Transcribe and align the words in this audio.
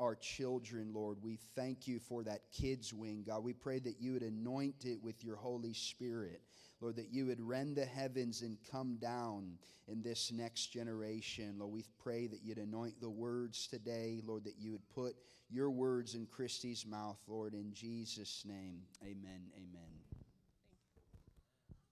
our 0.00 0.14
children, 0.14 0.92
Lord. 0.94 1.18
We 1.22 1.38
thank 1.54 1.86
you 1.86 1.98
for 1.98 2.24
that 2.24 2.50
kids' 2.50 2.94
wing, 2.94 3.22
God. 3.26 3.44
We 3.44 3.52
pray 3.52 3.78
that 3.80 4.00
you 4.00 4.14
would 4.14 4.22
anoint 4.22 4.86
it 4.86 5.02
with 5.02 5.22
your 5.22 5.36
Holy 5.36 5.74
Spirit. 5.74 6.40
Lord, 6.80 6.96
that 6.96 7.12
you 7.12 7.26
would 7.26 7.40
rend 7.42 7.76
the 7.76 7.84
heavens 7.84 8.40
and 8.40 8.56
come 8.72 8.96
down 8.96 9.58
in 9.86 10.02
this 10.02 10.32
next 10.32 10.68
generation. 10.72 11.56
Lord, 11.58 11.72
we 11.72 11.84
pray 12.02 12.26
that 12.26 12.40
you'd 12.42 12.56
anoint 12.56 12.98
the 13.00 13.10
words 13.10 13.66
today. 13.66 14.22
Lord, 14.24 14.44
that 14.44 14.58
you 14.58 14.72
would 14.72 14.88
put 14.88 15.14
your 15.50 15.70
words 15.70 16.14
in 16.14 16.26
Christy's 16.26 16.86
mouth, 16.86 17.18
Lord, 17.28 17.52
in 17.52 17.74
Jesus' 17.74 18.44
name. 18.46 18.80
Amen. 19.02 19.42
Amen. 19.54 19.90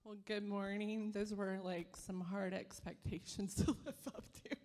Well, 0.03 0.17
good 0.25 0.43
morning. 0.43 1.11
Those 1.11 1.35
were 1.35 1.59
like 1.63 1.95
some 1.95 2.19
hard 2.19 2.55
expectations 2.55 3.53
to 3.55 3.65
live 3.85 4.07
up 4.07 4.23
to. 4.43 4.58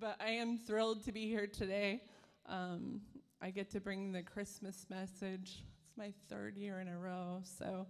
But 0.00 0.16
I 0.18 0.30
am 0.30 0.56
thrilled 0.56 1.04
to 1.04 1.12
be 1.12 1.26
here 1.26 1.46
today. 1.46 2.00
Um, 2.46 3.02
I 3.42 3.50
get 3.50 3.70
to 3.72 3.80
bring 3.80 4.12
the 4.12 4.22
Christmas 4.22 4.86
message. 4.88 5.62
It's 5.82 5.96
my 5.98 6.14
third 6.30 6.56
year 6.56 6.80
in 6.80 6.88
a 6.88 6.98
row, 6.98 7.42
so 7.42 7.86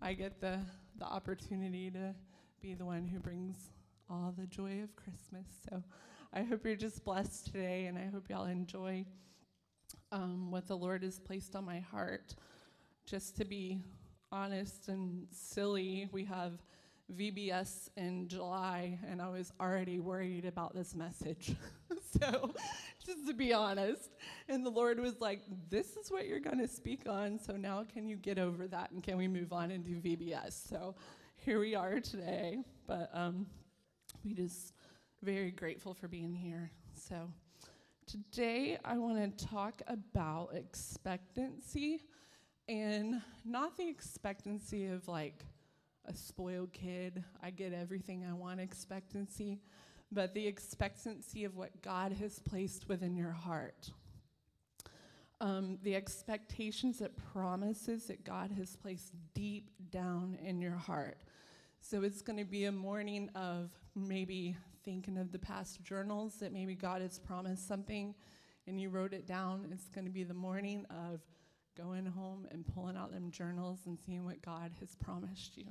I 0.00 0.14
get 0.14 0.40
the, 0.40 0.58
the 0.98 1.04
opportunity 1.04 1.90
to 1.90 2.14
be 2.62 2.72
the 2.72 2.86
one 2.86 3.06
who 3.06 3.18
brings 3.18 3.70
all 4.08 4.34
the 4.36 4.46
joy 4.46 4.82
of 4.82 4.96
Christmas. 4.96 5.46
So 5.68 5.82
I 6.32 6.42
hope 6.42 6.64
you're 6.64 6.74
just 6.74 7.04
blessed 7.04 7.52
today, 7.52 7.84
and 7.84 7.98
I 7.98 8.06
hope 8.06 8.30
y'all 8.30 8.46
enjoy 8.46 9.04
um, 10.10 10.50
what 10.50 10.66
the 10.66 10.76
Lord 10.76 11.02
has 11.02 11.18
placed 11.18 11.54
on 11.54 11.66
my 11.66 11.80
heart. 11.80 12.34
Just 13.04 13.36
to 13.36 13.44
be 13.44 13.82
honest 14.30 14.88
and 14.88 15.26
silly, 15.30 16.08
we 16.12 16.24
have 16.24 16.62
VBS 17.12 17.88
in 17.96 18.28
July, 18.28 18.98
and 19.08 19.20
I 19.20 19.28
was 19.28 19.52
already 19.60 20.00
worried 20.00 20.44
about 20.44 20.74
this 20.74 20.94
message. 20.94 21.54
so, 22.20 22.52
just 23.04 23.26
to 23.26 23.34
be 23.34 23.52
honest. 23.52 24.10
And 24.48 24.64
the 24.64 24.70
Lord 24.70 24.98
was 24.98 25.20
like, 25.20 25.42
This 25.68 25.96
is 25.96 26.10
what 26.10 26.26
you're 26.26 26.40
going 26.40 26.58
to 26.58 26.68
speak 26.68 27.08
on. 27.08 27.38
So, 27.38 27.56
now 27.56 27.84
can 27.84 28.06
you 28.06 28.16
get 28.16 28.38
over 28.38 28.66
that 28.68 28.90
and 28.90 29.02
can 29.02 29.16
we 29.16 29.28
move 29.28 29.52
on 29.52 29.70
and 29.70 29.84
do 29.84 29.96
VBS? 29.96 30.68
So, 30.68 30.94
here 31.36 31.60
we 31.60 31.74
are 31.74 32.00
today. 32.00 32.58
But 32.86 33.10
um, 33.12 33.46
we 34.24 34.32
just 34.34 34.74
very 35.22 35.50
grateful 35.50 35.94
for 35.94 36.08
being 36.08 36.34
here. 36.34 36.70
So, 36.94 37.28
today 38.06 38.78
I 38.84 38.98
want 38.98 39.38
to 39.38 39.46
talk 39.46 39.82
about 39.86 40.50
expectancy 40.54 42.00
and 42.68 43.20
not 43.44 43.76
the 43.76 43.88
expectancy 43.88 44.86
of 44.86 45.06
like, 45.08 45.44
a 46.06 46.14
spoiled 46.14 46.72
kid. 46.72 47.22
I 47.42 47.50
get 47.50 47.72
everything 47.72 48.24
I 48.28 48.32
want 48.32 48.60
expectancy, 48.60 49.60
but 50.10 50.34
the 50.34 50.46
expectancy 50.46 51.44
of 51.44 51.56
what 51.56 51.82
God 51.82 52.12
has 52.12 52.38
placed 52.38 52.88
within 52.88 53.16
your 53.16 53.32
heart. 53.32 53.90
Um, 55.40 55.78
the 55.82 55.96
expectations 55.96 56.98
that 57.00 57.16
promises 57.32 58.06
that 58.06 58.24
God 58.24 58.52
has 58.52 58.76
placed 58.76 59.12
deep 59.34 59.70
down 59.90 60.38
in 60.42 60.60
your 60.60 60.76
heart. 60.76 61.18
So 61.80 62.02
it's 62.02 62.22
going 62.22 62.38
to 62.38 62.44
be 62.44 62.66
a 62.66 62.72
morning 62.72 63.28
of 63.34 63.70
maybe 63.96 64.56
thinking 64.84 65.18
of 65.18 65.32
the 65.32 65.38
past 65.38 65.82
journals 65.82 66.36
that 66.36 66.52
maybe 66.52 66.74
God 66.74 67.02
has 67.02 67.18
promised 67.18 67.66
something 67.66 68.14
and 68.66 68.80
you 68.80 68.88
wrote 68.88 69.12
it 69.12 69.26
down. 69.26 69.68
It's 69.72 69.88
going 69.88 70.04
to 70.04 70.10
be 70.10 70.22
the 70.22 70.34
morning 70.34 70.86
of 70.90 71.20
going 71.76 72.06
home 72.06 72.46
and 72.50 72.66
pulling 72.66 72.96
out 72.96 73.12
them 73.12 73.30
journals 73.30 73.80
and 73.86 73.98
seeing 74.06 74.24
what 74.24 74.42
God 74.42 74.72
has 74.80 74.94
promised 74.94 75.56
you. 75.56 75.66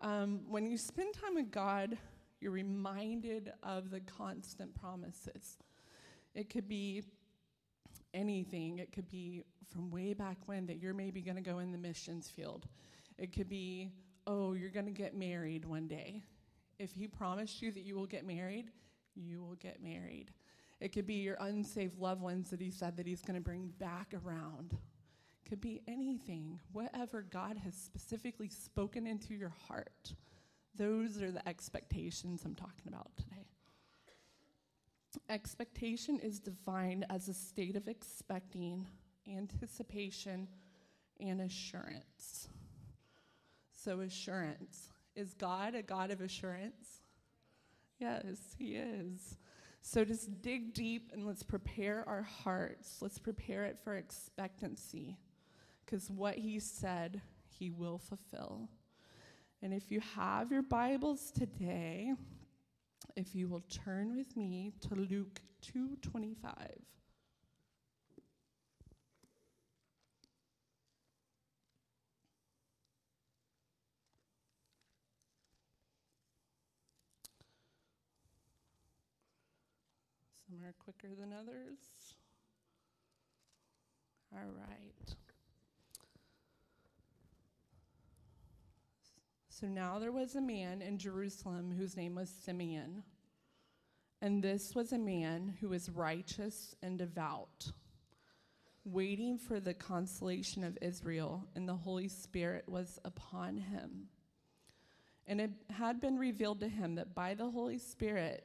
Um, 0.00 0.40
when 0.48 0.66
you 0.66 0.76
spend 0.76 1.14
time 1.14 1.34
with 1.34 1.50
God, 1.50 1.96
you're 2.40 2.52
reminded 2.52 3.52
of 3.62 3.90
the 3.90 4.00
constant 4.00 4.74
promises. 4.74 5.58
It 6.34 6.50
could 6.50 6.68
be 6.68 7.02
anything, 8.12 8.78
it 8.78 8.92
could 8.92 9.08
be 9.08 9.42
from 9.70 9.90
way 9.90 10.12
back 10.12 10.36
when 10.46 10.66
that 10.66 10.76
you're 10.80 10.94
maybe 10.94 11.20
going 11.20 11.36
to 11.36 11.42
go 11.42 11.58
in 11.58 11.72
the 11.72 11.78
missions 11.78 12.28
field. 12.28 12.66
It 13.18 13.32
could 13.32 13.48
be, 13.48 13.90
oh, 14.26 14.52
you're 14.52 14.70
going 14.70 14.86
to 14.86 14.92
get 14.92 15.16
married 15.16 15.64
one 15.64 15.88
day. 15.88 16.22
If 16.78 16.92
He 16.92 17.06
promised 17.06 17.62
you 17.62 17.72
that 17.72 17.82
you 17.82 17.94
will 17.94 18.06
get 18.06 18.26
married, 18.26 18.70
you 19.14 19.42
will 19.42 19.56
get 19.56 19.82
married. 19.82 20.32
It 20.80 20.92
could 20.92 21.06
be 21.06 21.14
your 21.14 21.36
unsaved 21.40 21.98
loved 21.98 22.20
ones 22.20 22.50
that 22.50 22.60
He 22.60 22.70
said 22.70 22.96
that 22.96 23.06
He's 23.06 23.22
going 23.22 23.36
to 23.36 23.44
bring 23.44 23.72
back 23.78 24.12
around 24.24 24.76
could 25.48 25.60
be 25.60 25.82
anything, 25.86 26.58
whatever 26.72 27.22
God 27.22 27.56
has 27.58 27.74
specifically 27.74 28.48
spoken 28.48 29.06
into 29.06 29.34
your 29.34 29.54
heart. 29.68 30.14
Those 30.76 31.22
are 31.22 31.30
the 31.30 31.46
expectations 31.48 32.42
I'm 32.44 32.54
talking 32.54 32.88
about 32.88 33.10
today. 33.16 33.46
Expectation 35.28 36.18
is 36.18 36.40
defined 36.40 37.06
as 37.08 37.28
a 37.28 37.34
state 37.34 37.76
of 37.76 37.86
expecting, 37.86 38.88
anticipation, 39.28 40.48
and 41.20 41.40
assurance. 41.40 42.48
So, 43.70 44.00
assurance. 44.00 44.88
Is 45.14 45.34
God 45.34 45.76
a 45.76 45.82
God 45.82 46.10
of 46.10 46.20
assurance? 46.20 47.02
Yes, 48.00 48.56
He 48.58 48.74
is. 48.74 49.36
So, 49.82 50.04
just 50.04 50.42
dig 50.42 50.74
deep 50.74 51.12
and 51.12 51.24
let's 51.24 51.44
prepare 51.44 52.02
our 52.08 52.22
hearts. 52.22 52.96
Let's 53.00 53.18
prepare 53.18 53.66
it 53.66 53.78
for 53.84 53.96
expectancy 53.96 55.16
because 55.84 56.10
what 56.10 56.36
he 56.36 56.58
said, 56.58 57.20
he 57.46 57.70
will 57.70 57.98
fulfill. 57.98 58.68
And 59.62 59.72
if 59.72 59.90
you 59.90 60.00
have 60.00 60.50
your 60.50 60.62
Bibles 60.62 61.30
today, 61.30 62.12
if 63.16 63.34
you 63.34 63.48
will 63.48 63.64
turn 63.68 64.16
with 64.16 64.36
me 64.36 64.72
to 64.88 64.94
Luke 64.94 65.40
2:25. 65.62 66.84
Some 80.46 80.62
are 80.64 80.74
quicker 80.78 81.14
than 81.14 81.32
others. 81.32 82.16
All 84.32 84.50
right. 84.50 85.23
So 89.60 89.68
now 89.68 90.00
there 90.00 90.10
was 90.10 90.34
a 90.34 90.40
man 90.40 90.82
in 90.82 90.98
Jerusalem 90.98 91.72
whose 91.78 91.96
name 91.96 92.16
was 92.16 92.28
Simeon. 92.28 93.04
And 94.20 94.42
this 94.42 94.74
was 94.74 94.92
a 94.92 94.98
man 94.98 95.54
who 95.60 95.68
was 95.68 95.88
righteous 95.88 96.74
and 96.82 96.98
devout, 96.98 97.70
waiting 98.84 99.38
for 99.38 99.60
the 99.60 99.72
consolation 99.72 100.64
of 100.64 100.76
Israel, 100.82 101.46
and 101.54 101.68
the 101.68 101.76
Holy 101.76 102.08
Spirit 102.08 102.64
was 102.68 102.98
upon 103.04 103.58
him. 103.58 104.08
And 105.28 105.40
it 105.40 105.52
had 105.70 106.00
been 106.00 106.18
revealed 106.18 106.58
to 106.58 106.68
him 106.68 106.96
that 106.96 107.14
by 107.14 107.34
the 107.34 107.48
Holy 107.48 107.78
Spirit 107.78 108.44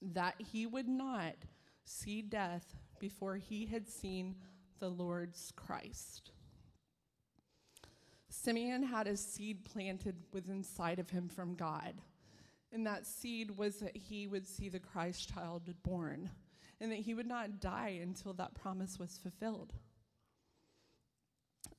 that 0.00 0.36
he 0.38 0.64
would 0.64 0.88
not 0.88 1.34
see 1.84 2.22
death 2.22 2.74
before 2.98 3.36
he 3.36 3.66
had 3.66 3.86
seen 3.86 4.36
the 4.78 4.88
Lord's 4.88 5.52
Christ. 5.56 6.30
Simeon 8.42 8.82
had 8.82 9.06
a 9.06 9.16
seed 9.16 9.64
planted 9.64 10.14
within 10.32 10.56
inside 10.56 10.98
of 10.98 11.10
him 11.10 11.28
from 11.28 11.54
God. 11.54 11.94
And 12.70 12.86
that 12.86 13.06
seed 13.06 13.56
was 13.56 13.76
that 13.76 13.96
he 13.96 14.26
would 14.26 14.46
see 14.46 14.68
the 14.68 14.78
Christ 14.78 15.32
child 15.32 15.62
born 15.82 16.30
and 16.80 16.92
that 16.92 17.00
he 17.00 17.14
would 17.14 17.26
not 17.26 17.60
die 17.60 17.98
until 18.02 18.34
that 18.34 18.54
promise 18.54 18.98
was 18.98 19.18
fulfilled. 19.18 19.72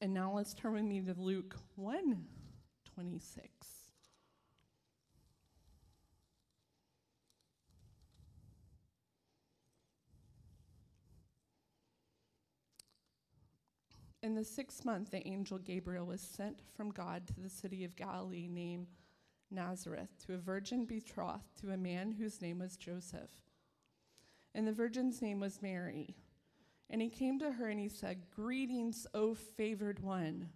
And 0.01 0.13
now 0.13 0.33
let's 0.33 0.53
turn 0.53 0.73
with 0.73 0.83
me 0.83 1.01
to 1.01 1.13
Luke 1.17 1.55
1 1.75 2.25
26. 2.93 3.76
In 14.23 14.33
the 14.33 14.43
sixth 14.43 14.83
month, 14.83 15.11
the 15.11 15.27
angel 15.27 15.59
Gabriel 15.59 16.05
was 16.05 16.21
sent 16.21 16.61
from 16.75 16.91
God 16.91 17.27
to 17.27 17.39
the 17.39 17.49
city 17.49 17.83
of 17.83 17.95
Galilee 17.95 18.47
named 18.47 18.87
Nazareth 19.51 20.09
to 20.25 20.33
a 20.33 20.37
virgin 20.37 20.85
betrothed 20.85 21.55
to 21.61 21.71
a 21.71 21.77
man 21.77 22.11
whose 22.11 22.41
name 22.41 22.59
was 22.59 22.77
Joseph. 22.77 23.29
And 24.55 24.67
the 24.67 24.73
virgin's 24.73 25.21
name 25.21 25.39
was 25.39 25.61
Mary. 25.61 26.15
And 26.89 27.01
he 27.01 27.09
came 27.09 27.37
to 27.39 27.51
her 27.51 27.67
and 27.69 27.79
he 27.79 27.89
said, 27.89 28.31
Greetings, 28.35 29.05
O 29.13 29.35
favored 29.35 29.99
one, 29.99 30.49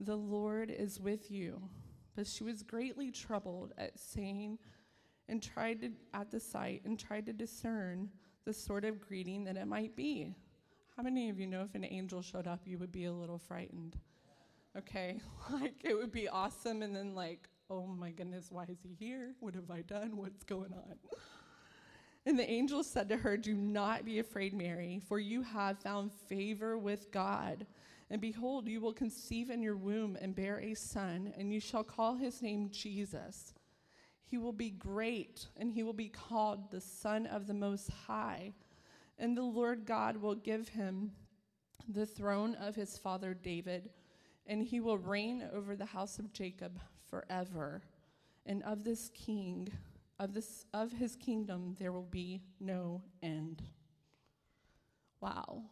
the 0.00 0.16
Lord 0.16 0.70
is 0.70 1.00
with 1.00 1.30
you. 1.30 1.62
But 2.14 2.26
she 2.26 2.44
was 2.44 2.62
greatly 2.62 3.10
troubled 3.10 3.72
at 3.78 3.98
saying, 3.98 4.58
and 5.28 5.42
tried 5.42 5.80
to, 5.80 5.90
at 6.14 6.30
the 6.30 6.40
sight, 6.40 6.82
and 6.84 6.98
tried 6.98 7.26
to 7.26 7.32
discern 7.32 8.10
the 8.44 8.52
sort 8.52 8.84
of 8.84 9.00
greeting 9.00 9.44
that 9.44 9.56
it 9.56 9.66
might 9.66 9.94
be. 9.94 10.34
How 10.98 11.04
many 11.04 11.30
of 11.30 11.38
you 11.38 11.46
know 11.46 11.62
if 11.62 11.76
an 11.76 11.84
angel 11.84 12.22
showed 12.22 12.48
up, 12.48 12.62
you 12.64 12.76
would 12.78 12.90
be 12.90 13.04
a 13.04 13.12
little 13.12 13.38
frightened? 13.38 13.96
Okay, 14.76 15.20
like 15.52 15.84
it 15.84 15.94
would 15.94 16.10
be 16.10 16.28
awesome, 16.28 16.82
and 16.82 16.94
then, 16.94 17.14
like, 17.14 17.48
oh 17.70 17.86
my 17.86 18.10
goodness, 18.10 18.48
why 18.50 18.64
is 18.64 18.78
he 18.82 18.96
here? 18.98 19.32
What 19.38 19.54
have 19.54 19.70
I 19.70 19.82
done? 19.82 20.16
What's 20.16 20.42
going 20.42 20.72
on? 20.72 20.96
And 22.26 22.36
the 22.36 22.50
angel 22.50 22.82
said 22.82 23.08
to 23.10 23.16
her, 23.16 23.36
Do 23.36 23.54
not 23.54 24.04
be 24.04 24.18
afraid, 24.18 24.52
Mary, 24.52 25.00
for 25.08 25.20
you 25.20 25.40
have 25.42 25.78
found 25.78 26.12
favor 26.12 26.76
with 26.76 27.12
God. 27.12 27.64
And 28.10 28.20
behold, 28.20 28.66
you 28.66 28.80
will 28.80 28.92
conceive 28.92 29.50
in 29.50 29.62
your 29.62 29.76
womb 29.76 30.18
and 30.20 30.34
bear 30.34 30.58
a 30.58 30.74
son, 30.74 31.32
and 31.38 31.52
you 31.52 31.60
shall 31.60 31.84
call 31.84 32.16
his 32.16 32.42
name 32.42 32.70
Jesus. 32.72 33.54
He 34.24 34.36
will 34.36 34.52
be 34.52 34.70
great, 34.70 35.46
and 35.56 35.70
he 35.70 35.84
will 35.84 35.92
be 35.92 36.08
called 36.08 36.72
the 36.72 36.80
Son 36.80 37.24
of 37.26 37.46
the 37.46 37.54
Most 37.54 37.88
High. 37.88 38.52
And 39.18 39.36
the 39.36 39.42
Lord 39.42 39.84
God 39.84 40.16
will 40.16 40.36
give 40.36 40.68
him 40.68 41.12
the 41.88 42.06
throne 42.06 42.54
of 42.54 42.76
his 42.76 42.96
father 42.96 43.34
David, 43.34 43.90
and 44.46 44.62
he 44.62 44.80
will 44.80 44.98
reign 44.98 45.48
over 45.52 45.74
the 45.74 45.86
house 45.86 46.18
of 46.18 46.32
Jacob 46.32 46.78
forever. 47.10 47.82
And 48.46 48.62
of 48.62 48.84
this 48.84 49.10
king, 49.14 49.68
of 50.18 50.34
this 50.34 50.66
of 50.72 50.92
his 50.92 51.16
kingdom 51.16 51.74
there 51.78 51.92
will 51.92 52.02
be 52.02 52.42
no 52.60 53.02
end. 53.22 53.62
Wow. 55.20 55.62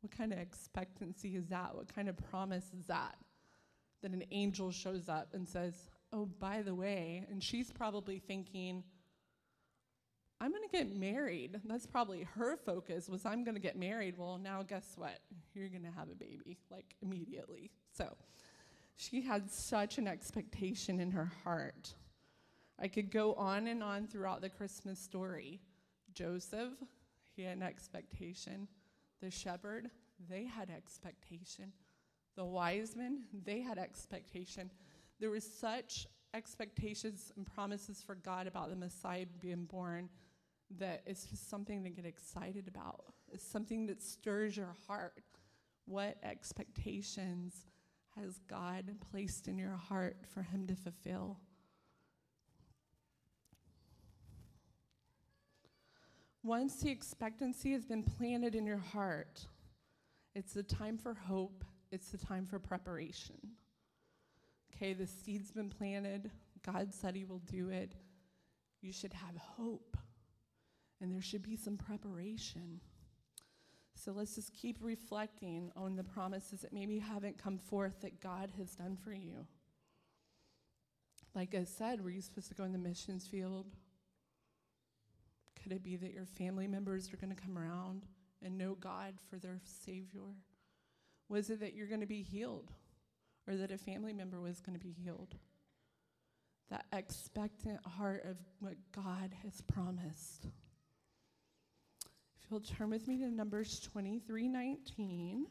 What 0.00 0.16
kind 0.16 0.32
of 0.32 0.38
expectancy 0.38 1.36
is 1.36 1.48
that? 1.48 1.74
What 1.74 1.92
kind 1.92 2.08
of 2.08 2.16
promise 2.30 2.70
is 2.78 2.86
that? 2.86 3.16
That 4.02 4.12
an 4.12 4.24
angel 4.30 4.70
shows 4.70 5.08
up 5.08 5.34
and 5.34 5.48
says, 5.48 5.90
"Oh, 6.12 6.26
by 6.26 6.62
the 6.62 6.74
way," 6.74 7.26
and 7.28 7.42
she's 7.42 7.72
probably 7.72 8.18
thinking, 8.20 8.84
I'm 10.40 10.50
going 10.50 10.62
to 10.62 10.76
get 10.76 10.94
married. 10.94 11.60
That's 11.64 11.86
probably 11.86 12.26
her 12.34 12.56
focus 12.56 13.08
was 13.08 13.24
I'm 13.24 13.42
going 13.42 13.54
to 13.54 13.60
get 13.60 13.78
married. 13.78 14.18
Well, 14.18 14.38
now 14.38 14.62
guess 14.62 14.92
what? 14.96 15.18
You're 15.54 15.68
going 15.68 15.84
to 15.84 15.98
have 15.98 16.08
a 16.10 16.14
baby 16.14 16.58
like 16.70 16.94
immediately. 17.02 17.70
So, 17.96 18.16
she 18.96 19.20
had 19.20 19.50
such 19.50 19.98
an 19.98 20.08
expectation 20.08 21.00
in 21.00 21.10
her 21.10 21.30
heart. 21.44 21.94
I 22.78 22.88
could 22.88 23.10
go 23.10 23.34
on 23.34 23.66
and 23.66 23.82
on 23.82 24.06
throughout 24.06 24.40
the 24.40 24.48
Christmas 24.48 24.98
story. 24.98 25.60
Joseph, 26.14 26.72
he 27.34 27.42
had 27.42 27.56
an 27.56 27.62
expectation. 27.62 28.68
The 29.20 29.30
shepherd, 29.30 29.90
they 30.28 30.44
had 30.44 30.70
expectation. 30.70 31.72
The 32.36 32.44
wise 32.44 32.96
men, 32.96 33.24
they 33.44 33.60
had 33.60 33.78
expectation. 33.78 34.70
There 35.20 35.30
was 35.30 35.44
such 35.44 36.06
expectations 36.34 37.32
and 37.36 37.46
promises 37.46 38.02
for 38.02 38.14
God 38.14 38.46
about 38.46 38.68
the 38.68 38.76
Messiah 38.76 39.26
being 39.40 39.64
born 39.64 40.08
that 40.78 41.02
it's 41.06 41.24
just 41.24 41.48
something 41.48 41.84
to 41.84 41.90
get 41.90 42.04
excited 42.04 42.68
about. 42.68 43.04
It's 43.32 43.46
something 43.46 43.86
that 43.86 44.02
stirs 44.02 44.56
your 44.56 44.74
heart. 44.86 45.22
What 45.86 46.16
expectations 46.22 47.66
has 48.16 48.40
God 48.48 48.96
placed 49.10 49.46
in 49.46 49.58
your 49.58 49.76
heart 49.76 50.16
for 50.32 50.42
Him 50.42 50.66
to 50.66 50.74
fulfill? 50.74 51.38
Once 56.42 56.76
the 56.76 56.90
expectancy 56.90 57.72
has 57.72 57.84
been 57.84 58.02
planted 58.02 58.54
in 58.54 58.66
your 58.66 58.78
heart, 58.78 59.46
it's 60.34 60.52
the 60.52 60.62
time 60.62 60.96
for 60.96 61.14
hope, 61.14 61.64
it's 61.90 62.10
the 62.10 62.18
time 62.18 62.46
for 62.46 62.58
preparation. 62.58 63.36
Okay, 64.72 64.92
the 64.92 65.06
seed's 65.06 65.50
been 65.50 65.68
planted, 65.68 66.30
God 66.64 66.92
said 66.92 67.16
He 67.16 67.24
will 67.24 67.42
do 67.50 67.68
it. 67.70 67.94
You 68.80 68.92
should 68.92 69.12
have 69.14 69.36
hope, 69.36 69.96
and 71.00 71.12
there 71.12 71.22
should 71.22 71.42
be 71.42 71.56
some 71.56 71.76
preparation. 71.76 72.80
So 73.94 74.12
let's 74.12 74.34
just 74.34 74.52
keep 74.52 74.78
reflecting 74.80 75.70
on 75.74 75.96
the 75.96 76.04
promises 76.04 76.60
that 76.60 76.72
maybe 76.72 76.98
haven't 76.98 77.42
come 77.42 77.58
forth 77.58 78.00
that 78.02 78.20
God 78.20 78.50
has 78.58 78.74
done 78.74 78.96
for 79.02 79.12
you. 79.12 79.46
Like 81.34 81.54
I 81.54 81.64
said, 81.64 82.02
were 82.02 82.10
you 82.10 82.20
supposed 82.20 82.48
to 82.48 82.54
go 82.54 82.64
in 82.64 82.72
the 82.72 82.78
missions 82.78 83.26
field? 83.26 83.66
Could 85.62 85.72
it 85.72 85.82
be 85.82 85.96
that 85.96 86.12
your 86.12 86.26
family 86.26 86.66
members 86.66 87.12
are 87.12 87.16
going 87.16 87.34
to 87.34 87.42
come 87.42 87.58
around 87.58 88.06
and 88.42 88.56
know 88.56 88.74
God 88.74 89.14
for 89.28 89.38
their 89.38 89.60
Savior? 89.64 90.36
Was 91.28 91.50
it 91.50 91.60
that 91.60 91.74
you're 91.74 91.88
going 91.88 92.00
to 92.00 92.06
be 92.06 92.22
healed 92.22 92.70
or 93.48 93.56
that 93.56 93.70
a 93.70 93.78
family 93.78 94.12
member 94.12 94.40
was 94.40 94.60
going 94.60 94.78
to 94.78 94.84
be 94.84 94.92
healed? 94.92 95.34
That 96.70 96.86
expectant 96.92 97.84
heart 97.86 98.24
of 98.24 98.36
what 98.60 98.76
God 98.92 99.34
has 99.42 99.60
promised. 99.62 100.46
If 102.46 102.52
you'll 102.52 102.60
turn 102.60 102.90
with 102.90 103.08
me 103.08 103.18
to 103.18 103.28
Numbers 103.28 103.80
23 103.92 104.46
19, 104.46 105.46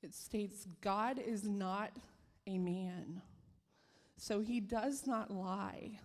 it 0.00 0.14
states, 0.14 0.64
God 0.80 1.18
is 1.18 1.42
not 1.42 1.90
a 2.46 2.56
man, 2.56 3.20
so 4.16 4.38
he 4.38 4.60
does 4.60 5.08
not 5.08 5.32
lie. 5.32 5.98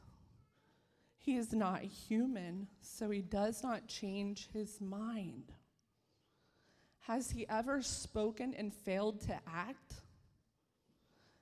He 1.16 1.36
is 1.38 1.54
not 1.54 1.84
human, 1.84 2.70
so 2.82 3.12
he 3.12 3.22
does 3.22 3.62
not 3.62 3.86
change 3.86 4.50
his 4.52 4.82
mind. 4.82 5.52
Has 7.02 7.30
he 7.30 7.48
ever 7.48 7.84
spoken 7.84 8.56
and 8.56 8.74
failed 8.74 9.22
to 9.28 9.40
act? 9.46 10.02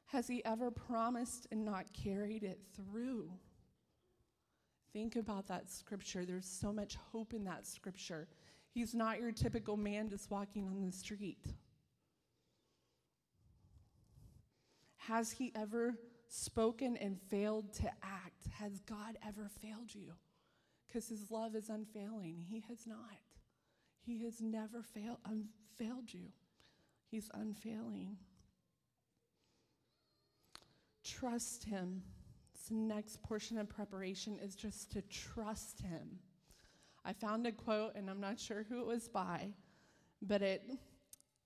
Has 0.08 0.28
he 0.28 0.44
ever 0.44 0.72
promised 0.72 1.48
and 1.54 1.64
not 1.64 1.86
carried 1.94 2.44
it 2.44 2.60
through? 2.76 3.32
Think 4.94 5.16
about 5.16 5.48
that 5.48 5.70
scripture. 5.70 6.26
There's 6.26 6.46
so 6.46 6.74
much 6.74 6.98
hope 7.12 7.34
in 7.34 7.46
that 7.46 7.66
scripture. 7.66 8.28
He's 8.74 8.94
not 8.94 9.20
your 9.20 9.32
typical 9.32 9.78
man 9.78 10.10
just 10.10 10.30
walking 10.30 10.68
on 10.68 10.86
the 10.86 10.92
street. 10.92 11.46
Has 14.98 15.32
he 15.32 15.52
ever 15.56 15.96
spoken 16.28 16.98
and 16.98 17.20
failed 17.30 17.74
to 17.74 17.88
act? 18.04 18.48
Has 18.60 18.80
God 18.82 19.18
ever 19.28 19.50
failed 19.62 19.94
you? 19.94 20.14
Because 20.88 21.08
his 21.08 21.32
love 21.32 21.56
is 21.56 21.70
unfailing. 21.70 22.46
He 22.50 22.64
has 22.68 22.86
not. 22.86 23.20
He 24.06 24.24
has 24.24 24.42
never 24.42 24.84
fail, 24.84 25.20
um, 25.26 25.46
failed 25.78 26.14
you. 26.14 26.28
He's 27.10 27.30
unfailing. 27.34 28.18
Trust 31.04 31.66
him 31.66 32.04
the 32.64 32.76
next 32.76 33.22
portion 33.24 33.58
of 33.58 33.70
preparation 33.70 34.38
is 34.42 34.56
just 34.56 34.92
to 34.92 35.02
trust 35.04 35.82
Him. 35.82 36.20
I 37.04 37.14
found 37.14 37.48
a 37.48 37.52
quote, 37.52 37.96
and 37.96 38.10
I'm 38.10 38.22
not 38.22 38.40
sure 38.40 38.66
who 38.68 38.82
it 38.82 38.86
was 38.86 39.08
by, 39.08 39.50
but 40.22 40.42
it, 40.42 40.64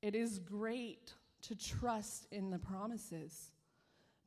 it 0.02 0.16
is 0.16 0.40
great 0.40 1.14
to 1.44 1.56
trust 1.56 2.28
in 2.32 2.50
the 2.50 2.60
promises, 2.60 3.52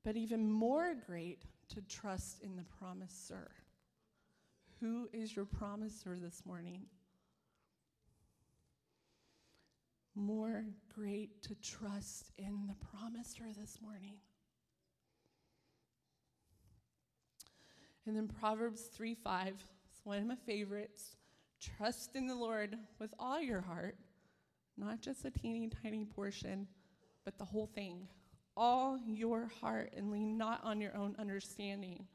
but 0.05 0.17
even 0.17 0.51
more 0.51 0.95
great 1.07 1.45
to 1.75 1.83
trust 1.83 2.41
in 2.43 2.57
the 2.57 2.65
promiser. 2.65 3.51
Who 4.81 5.09
is 5.13 5.35
your 5.35 5.45
promiser 5.45 6.17
this 6.19 6.47
morning? 6.47 6.83
More 10.15 10.65
great 10.95 11.43
to 11.43 11.55
trust 11.57 12.31
in 12.39 12.67
the 12.69 12.75
promiser 12.87 13.53
this 13.59 13.79
morning. 13.83 14.15
And 18.09 18.17
then 18.17 18.27
Proverbs 18.27 18.85
3 18.95 19.15
5, 19.15 19.49
it's 19.49 20.01
one 20.03 20.17
of 20.17 20.25
my 20.25 20.35
favorites. 20.35 21.17
Trust 21.61 22.17
in 22.17 22.27
the 22.27 22.35
Lord 22.35 22.75
with 22.99 23.13
all 23.19 23.39
your 23.39 23.61
heart, 23.61 23.99
not 24.79 25.03
just 25.03 25.27
a 25.27 25.31
teeny 25.31 25.69
tiny 25.83 26.07
portion, 26.07 26.67
but 27.27 27.37
the 27.37 27.45
whole 27.45 27.67
thing. 27.67 28.09
All 28.57 28.99
your 29.05 29.51
heart, 29.61 29.93
and 29.95 30.11
lean 30.11 30.39
not 30.39 30.65
on 30.65 30.81
your 30.81 30.97
own 30.97 31.17
understanding. 31.19 32.07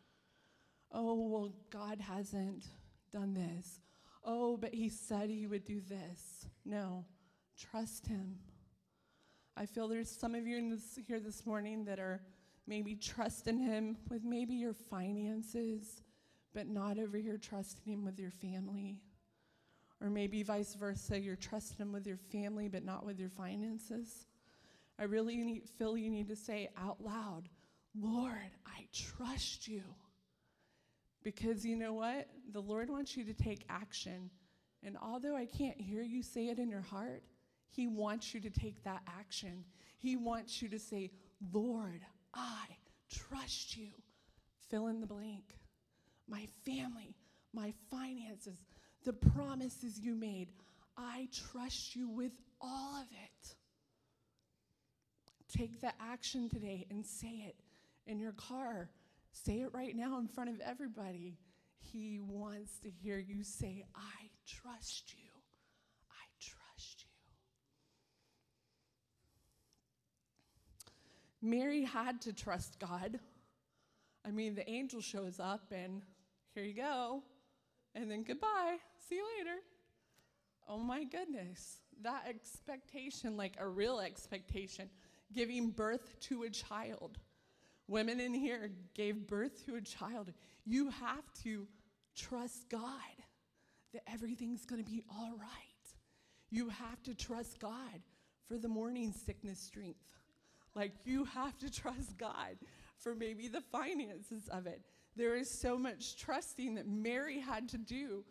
Oh, 0.92 1.28
well, 1.28 1.54
God 1.70 2.02
hasn't 2.02 2.66
done 3.12 3.36
this. 3.36 3.80
Oh, 4.26 4.58
but 4.58 4.74
He 4.74 4.90
said 4.90 5.30
He 5.30 5.46
would 5.46 5.64
do 5.64 5.80
this. 5.80 6.48
No, 6.66 7.06
trust 7.56 8.08
Him. 8.08 8.38
I 9.56 9.68
feel 9.68 9.88
there's 9.88 10.10
some 10.10 10.34
of 10.34 10.48
you 10.48 10.58
in 10.58 10.72
this, 10.72 10.98
here 11.08 11.20
this 11.20 11.46
morning 11.46 11.86
that 11.86 12.00
are 12.00 12.24
maybe 12.68 12.96
trust 12.96 13.48
in 13.48 13.58
Him 13.58 13.98
with 14.10 14.24
maybe 14.24 14.54
your 14.54 14.74
finances, 14.74 16.02
but 16.54 16.68
not 16.68 16.98
over 16.98 17.18
here 17.18 17.38
trusting 17.38 17.92
Him 17.92 18.06
with 18.06 18.20
your 18.20 18.32
family. 18.32 19.00
Or 20.02 20.10
maybe 20.10 20.44
vice 20.44 20.76
versa, 20.76 21.20
you're 21.20 21.36
trusting 21.36 21.78
Him 21.78 21.94
with 21.94 22.06
your 22.06 22.18
family, 22.18 22.68
but 22.68 22.84
not 22.84 23.06
with 23.06 23.20
your 23.20 23.30
finances. 23.30 24.26
I 25.00 25.04
really 25.04 25.38
need, 25.38 25.70
feel 25.78 25.98
you 25.98 26.10
need 26.10 26.28
to 26.28 26.36
say 26.36 26.70
out 26.78 27.04
loud, 27.04 27.50
Lord, 28.00 28.52
I 28.66 28.88
trust 28.94 29.68
you. 29.68 29.84
Because 31.24 31.66
you 31.66 31.76
know 31.76 31.94
what? 31.94 32.28
The 32.52 32.62
Lord 32.62 32.90
wants 32.90 33.16
you 33.16 33.24
to 33.24 33.34
take 33.34 33.66
action. 33.70 34.30
And 34.84 34.98
although 35.02 35.36
I 35.36 35.46
can't 35.46 35.80
hear 35.80 36.02
you 36.02 36.22
say 36.22 36.48
it 36.48 36.60
in 36.60 36.70
your 36.70 36.82
heart, 36.82 37.24
He 37.70 37.88
wants 37.88 38.34
you 38.34 38.42
to 38.42 38.50
take 38.50 38.84
that 38.84 39.02
action. 39.08 39.64
He 39.98 40.18
wants 40.18 40.62
you 40.62 40.68
to 40.70 40.80
say, 40.80 41.12
Lord, 41.54 42.02
I 42.34 42.66
trust 43.10 43.78
you. 43.78 43.90
Fill 44.70 44.88
in 44.88 45.00
the 45.00 45.08
blank. 45.08 45.56
My 46.28 46.48
family, 46.66 47.16
my 47.54 47.74
finances, 47.92 48.58
the 49.04 49.14
promises 49.14 50.00
you 50.00 50.16
made. 50.16 50.50
I 50.98 51.28
trust 51.52 51.96
you 51.96 52.10
with 52.10 52.32
all 52.62 52.96
of 52.96 53.08
it. 53.12 53.56
Take 55.56 55.82
the 55.82 55.92
action 56.00 56.50
today 56.50 56.88
and 56.90 57.06
say 57.06 57.46
it 57.48 57.56
in 58.08 58.20
your 58.20 58.32
car. 58.32 58.90
Say 59.32 59.62
it 59.62 59.70
right 59.74 59.96
now 59.96 60.20
in 60.20 60.28
front 60.28 60.50
of 60.50 60.60
everybody. 60.62 61.38
He 61.80 62.20
wants 62.20 62.80
to 62.80 62.90
hear 62.90 63.18
you 63.18 63.44
say, 63.44 63.86
I 63.96 64.30
trust 64.48 65.14
you. 65.16 65.30
I 66.10 66.26
trust 66.40 67.04
you. 67.04 67.10
Mary 71.44 71.84
had 71.84 72.22
to 72.22 72.32
trust 72.32 72.80
God. 72.80 73.20
I 74.26 74.32
mean, 74.32 74.56
the 74.56 74.68
angel 74.70 75.02
shows 75.02 75.42
up 75.42 75.72
and 75.72 76.02
here 76.56 76.64
you 76.64 76.74
go, 76.74 77.22
and 77.94 78.10
then 78.10 78.24
goodbye. 78.24 78.78
See 79.10 79.16
you 79.16 79.26
later. 79.38 79.58
Oh 80.70 80.78
my 80.78 81.04
goodness. 81.04 81.80
That 82.02 82.24
expectation, 82.30 83.36
like 83.36 83.56
a 83.60 83.68
real 83.68 84.00
expectation, 84.00 84.90
giving 85.34 85.72
birth 85.72 86.18
to 86.22 86.44
a 86.44 86.50
child. 86.50 87.18
Women 87.90 88.22
in 88.22 88.34
here 88.34 88.72
gave 88.94 89.28
birth 89.28 89.66
to 89.66 89.76
a 89.76 89.82
child. 89.82 90.32
You 90.66 90.90
have 90.90 91.26
to 91.44 91.68
trust 92.16 92.70
God 92.70 92.82
that 93.94 94.04
everything's 94.12 94.66
going 94.66 94.82
to 94.82 94.90
be 94.90 95.04
all 95.12 95.34
right. 95.38 95.50
You 96.50 96.70
have 96.70 97.04
to 97.04 97.14
trust 97.14 97.60
God 97.60 98.02
for 98.48 98.58
the 98.58 98.70
morning 98.70 99.12
sickness 99.12 99.60
strength. 99.60 100.00
Like, 100.76 100.94
you 101.06 101.26
have 101.26 101.58
to 101.60 101.70
trust 101.70 102.18
God 102.18 102.58
for 102.98 103.16
maybe 103.16 103.48
the 103.48 103.62
finances 103.62 104.48
of 104.50 104.66
it. 104.66 104.82
There 105.16 105.36
is 105.36 105.50
so 105.50 105.78
much 105.78 106.18
trusting 106.18 106.76
that 106.76 106.88
Mary 106.88 107.40
had 107.40 107.70
to 107.70 107.78
do 107.78 108.24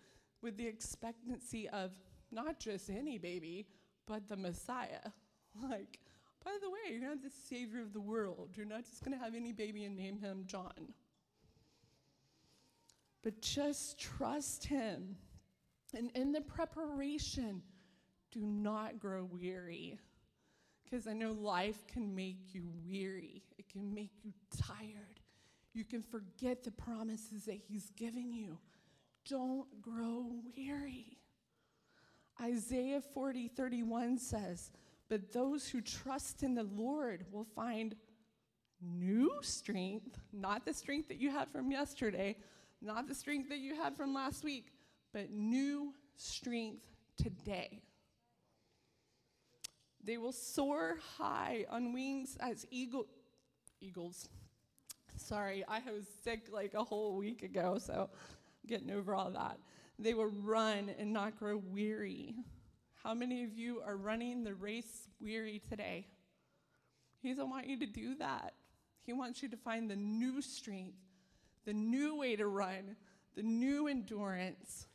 with 0.43 0.57
the 0.57 0.67
expectancy 0.67 1.69
of 1.69 1.93
not 2.33 2.59
just 2.59 2.91
any 2.91 3.19
baby, 3.19 3.67
but 4.07 4.29
the 4.29 4.37
Messiah. 4.37 5.11
Like, 5.69 5.99
by 6.43 6.53
the 6.63 6.71
way, 6.71 6.79
you're 6.91 7.07
not 7.07 7.23
the 7.23 7.29
Savior 7.29 7.83
of 7.83 7.93
the 7.93 8.01
world. 8.01 8.53
You're 8.57 8.65
not 8.65 8.85
just 8.85 9.05
going 9.05 9.17
to 9.17 9.23
have 9.23 9.35
any 9.35 9.53
baby 9.53 9.85
and 9.85 9.95
name 9.95 10.19
him 10.19 10.45
John. 10.47 10.95
But 13.23 13.43
just 13.43 14.01
trust 14.01 14.65
him. 14.65 15.17
And 15.95 16.11
in 16.15 16.33
the 16.33 16.41
preparation, 16.41 17.61
do 18.31 18.41
not 18.41 18.99
grow 18.99 19.29
weary. 19.31 19.99
Because 20.93 21.07
I 21.07 21.15
know 21.15 21.33
life 21.33 21.87
can 21.87 22.15
make 22.15 22.53
you 22.53 22.65
weary, 22.87 23.43
it 23.57 23.67
can 23.71 23.95
make 23.95 24.11
you 24.23 24.33
tired. 24.55 25.21
You 25.73 25.87
can 25.87 26.03
forget 26.03 26.63
the 26.65 26.71
promises 26.71 27.47
that 27.47 27.57
he's 27.67 27.89
given 27.97 28.31
you. 28.31 28.59
Don't 29.27 29.81
grow 29.81 30.27
weary. 30.55 31.17
Isaiah 32.39 33.01
40, 33.01 33.49
31 33.49 34.19
says, 34.19 34.71
But 35.09 35.33
those 35.33 35.67
who 35.67 35.81
trust 35.81 36.43
in 36.43 36.55
the 36.55 36.65
Lord 36.65 37.25
will 37.33 37.47
find 37.57 37.97
new 38.83 39.33
strength, 39.41 40.21
not 40.31 40.67
the 40.67 40.75
strength 40.75 41.09
that 41.09 41.17
you 41.17 41.31
had 41.31 41.49
from 41.49 41.71
yesterday, 41.71 42.37
not 42.83 43.09
the 43.09 43.15
strength 43.15 43.49
that 43.49 43.61
you 43.61 43.77
had 43.77 43.97
from 43.97 44.13
last 44.13 44.45
week, 44.45 44.67
but 45.15 45.31
new 45.31 45.95
strength 46.17 46.85
today. 47.17 47.81
They 50.05 50.19
will 50.19 50.33
soar 50.33 50.97
high 51.17 51.65
on 51.71 51.93
wings 51.93 52.37
as 52.41 52.67
eagle, 52.71 53.07
eagles. 53.81 54.29
Sorry, 55.17 55.65
I 55.69 55.81
was 55.91 56.07
sick 56.25 56.49
like 56.53 56.75
a 56.75 56.83
whole 56.83 57.17
week 57.17 57.43
ago, 57.43 57.79
so 57.79 58.11
getting 58.67 58.91
over 58.91 59.15
all 59.15 59.31
that. 59.31 59.59
They 59.99 60.15
will 60.15 60.31
run 60.43 60.91
and 60.99 61.13
not 61.13 61.39
grow 61.39 61.57
weary. 61.57 62.35
How 63.03 63.15
many 63.15 63.45
of 63.45 63.53
you 63.53 63.81
are 63.85 63.97
running 63.97 64.43
the 64.43 64.55
race 64.55 65.09
weary 65.21 65.61
today? 65.69 66.07
He 67.21 67.29
doesn't 67.29 67.51
want 67.51 67.69
you 67.69 67.79
to 67.79 67.87
do 67.87 68.17
that. 68.17 68.55
He 69.05 69.13
wants 69.13 69.43
you 69.43 69.49
to 69.51 69.57
find 69.57 69.89
the 69.89 69.97
new 69.97 70.43
strength, 70.43 70.99
the 71.65 71.73
new 71.73 72.17
way 72.17 72.37
to 72.37 72.47
run, 72.47 72.97
the 73.37 73.43
new 73.43 73.87
endurance 73.89 74.87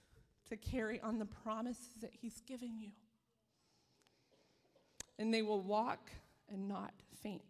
to 0.50 0.58
carry 0.58 1.00
on 1.02 1.20
the 1.20 1.26
promises 1.26 1.88
that 2.02 2.12
He's 2.14 2.42
given 2.42 2.80
you. 2.80 2.92
And 5.20 5.34
they 5.34 5.42
will 5.42 5.62
walk 5.62 6.12
and 6.50 6.68
not 6.68 6.94
faint. 7.22 7.42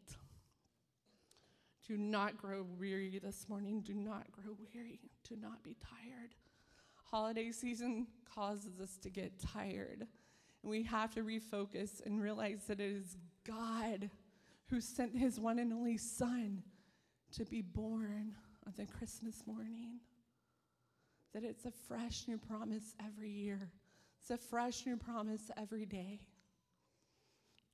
Do 1.87 1.97
not 1.97 2.37
grow 2.37 2.65
weary 2.77 3.19
this 3.23 3.47
morning. 3.47 3.81
Do 3.81 3.93
not 3.93 4.31
grow 4.31 4.55
weary. 4.73 4.99
Do 5.27 5.35
not 5.35 5.63
be 5.63 5.75
tired. 5.81 6.35
Holiday 7.11 7.51
season 7.51 8.07
causes 8.33 8.79
us 8.81 8.97
to 8.97 9.09
get 9.09 9.39
tired. 9.39 10.05
And 10.63 10.71
we 10.71 10.83
have 10.83 11.13
to 11.15 11.23
refocus 11.23 12.05
and 12.05 12.21
realize 12.21 12.63
that 12.67 12.81
it 12.81 12.91
is 12.91 13.17
God 13.45 14.09
who 14.69 14.81
sent 14.81 15.17
his 15.17 15.39
one 15.39 15.59
and 15.59 15.71
only 15.71 15.97
Son 15.97 16.61
to 17.31 17.45
be 17.45 17.61
born 17.61 18.35
on 18.65 18.73
the 18.77 18.85
Christmas 18.85 19.43
morning. 19.45 19.99
That 21.33 21.43
it's 21.43 21.65
a 21.65 21.71
fresh 21.71 22.27
new 22.27 22.37
promise 22.37 22.95
every 23.05 23.29
year, 23.29 23.69
it's 24.19 24.31
a 24.31 24.37
fresh 24.37 24.85
new 24.85 24.97
promise 24.97 25.49
every 25.55 25.85
day. 25.85 26.19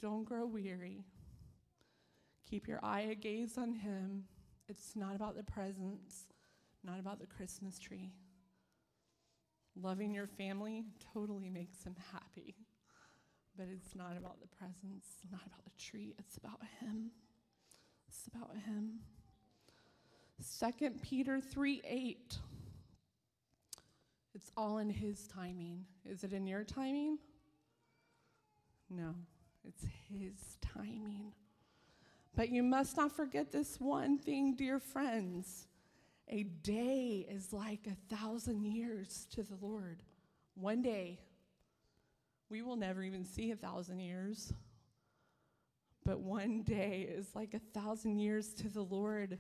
Don't 0.04 0.26
grow 0.26 0.46
weary. 0.46 1.06
Keep 2.50 2.68
your 2.68 2.84
eye 2.84 3.16
gaze 3.22 3.58
on 3.58 3.72
him. 3.72 4.26
It's 4.68 4.98
not 4.98 5.16
about 5.16 5.38
the 5.38 5.44
presents, 5.44 6.26
not 6.84 7.00
about 7.00 7.22
the 7.22 7.26
Christmas 7.26 7.80
tree. 7.80 8.12
Loving 9.82 10.14
your 10.14 10.28
family 10.28 10.84
totally 11.14 11.50
makes 11.50 11.86
him 11.86 11.96
happy. 12.12 12.54
But 13.56 13.68
it's 13.72 13.96
not 13.96 14.18
about 14.18 14.42
the 14.42 14.48
presents, 14.48 15.08
not 15.32 15.40
about 15.46 15.64
the 15.64 15.72
tree, 15.82 16.14
it's 16.20 16.36
about 16.36 16.60
him. 16.82 17.12
It's 18.10 18.28
about 18.28 18.58
him. 18.58 19.00
2 20.60 20.90
Peter 21.02 21.40
3 21.40 21.82
8. 21.82 22.38
It's 24.36 24.52
all 24.58 24.80
in 24.80 24.90
his 24.90 25.30
timing. 25.30 25.86
Is 26.04 26.26
it 26.26 26.34
in 26.34 26.46
your 26.46 26.66
timing? 26.66 27.20
No, 28.90 29.16
it's 29.68 29.86
his 30.10 30.58
timing. 30.62 31.34
But 32.36 32.50
you 32.50 32.64
must 32.64 32.98
not 32.98 33.12
forget 33.12 33.52
this 33.52 33.80
one 33.80 34.18
thing, 34.18 34.56
dear 34.56 34.80
friends. 34.80 35.68
A 36.30 36.44
day 36.44 37.26
is 37.30 37.54
like 37.54 37.88
a 37.88 38.16
thousand 38.16 38.66
years 38.66 39.28
to 39.32 39.44
the 39.44 39.58
Lord. 39.62 40.02
One 40.56 40.82
day, 40.82 41.20
we 42.50 42.62
will 42.62 42.76
never 42.76 43.04
even 43.04 43.26
see 43.26 43.52
a 43.52 43.56
thousand 43.56 44.00
years. 44.00 44.54
But 46.06 46.20
one 46.20 46.64
day 46.64 47.08
is 47.10 47.28
like 47.36 47.54
a 47.54 47.80
thousand 47.80 48.20
years 48.20 48.54
to 48.56 48.70
the 48.70 48.84
Lord, 48.84 49.40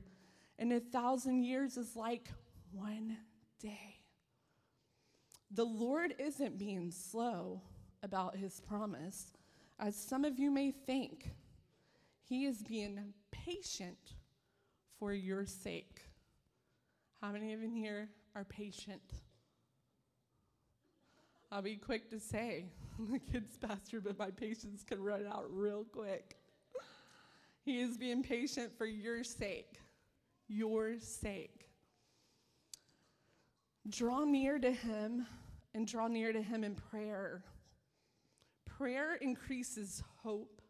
and 0.57 0.71
a 0.71 0.79
thousand 0.79 1.43
years 1.43 1.77
is 1.77 1.95
like 1.95 2.29
one 2.71 3.17
day. 3.59 3.97
The 5.51 5.65
Lord 5.65 6.15
isn't 6.17 6.57
being 6.57 6.91
slow 6.91 7.61
about 8.01 8.35
his 8.35 8.59
promise, 8.59 9.33
as 9.79 9.95
some 9.95 10.25
of 10.25 10.39
you 10.39 10.51
may 10.51 10.71
think. 10.71 11.31
He 12.21 12.45
is 12.45 12.63
being 12.63 13.13
patient 13.31 14.15
for 14.97 15.13
your 15.13 15.45
sake. 15.45 16.01
How 17.21 17.31
many 17.31 17.53
of 17.53 17.61
you 17.61 17.69
here 17.69 18.09
are 18.35 18.45
patient? 18.45 19.01
I'll 21.51 21.61
be 21.61 21.75
quick 21.75 22.09
to 22.09 22.19
say, 22.19 22.65
the 23.11 23.19
kids 23.19 23.57
pastor, 23.57 24.01
but 24.01 24.17
my 24.17 24.31
patience 24.31 24.83
can 24.83 25.01
run 25.01 25.27
out 25.27 25.45
real 25.49 25.83
quick. 25.83 26.37
He 27.65 27.79
is 27.79 27.97
being 27.97 28.23
patient 28.23 28.77
for 28.77 28.85
your 28.85 29.23
sake. 29.23 29.79
Your 30.47 30.99
sake. 30.99 31.69
Draw 33.89 34.25
near 34.25 34.59
to 34.59 34.71
him 34.71 35.25
and 35.73 35.87
draw 35.87 36.07
near 36.07 36.33
to 36.33 36.41
him 36.41 36.63
in 36.63 36.75
prayer. 36.75 37.43
Prayer 38.77 39.15
increases 39.21 40.01
hope. 40.23 40.61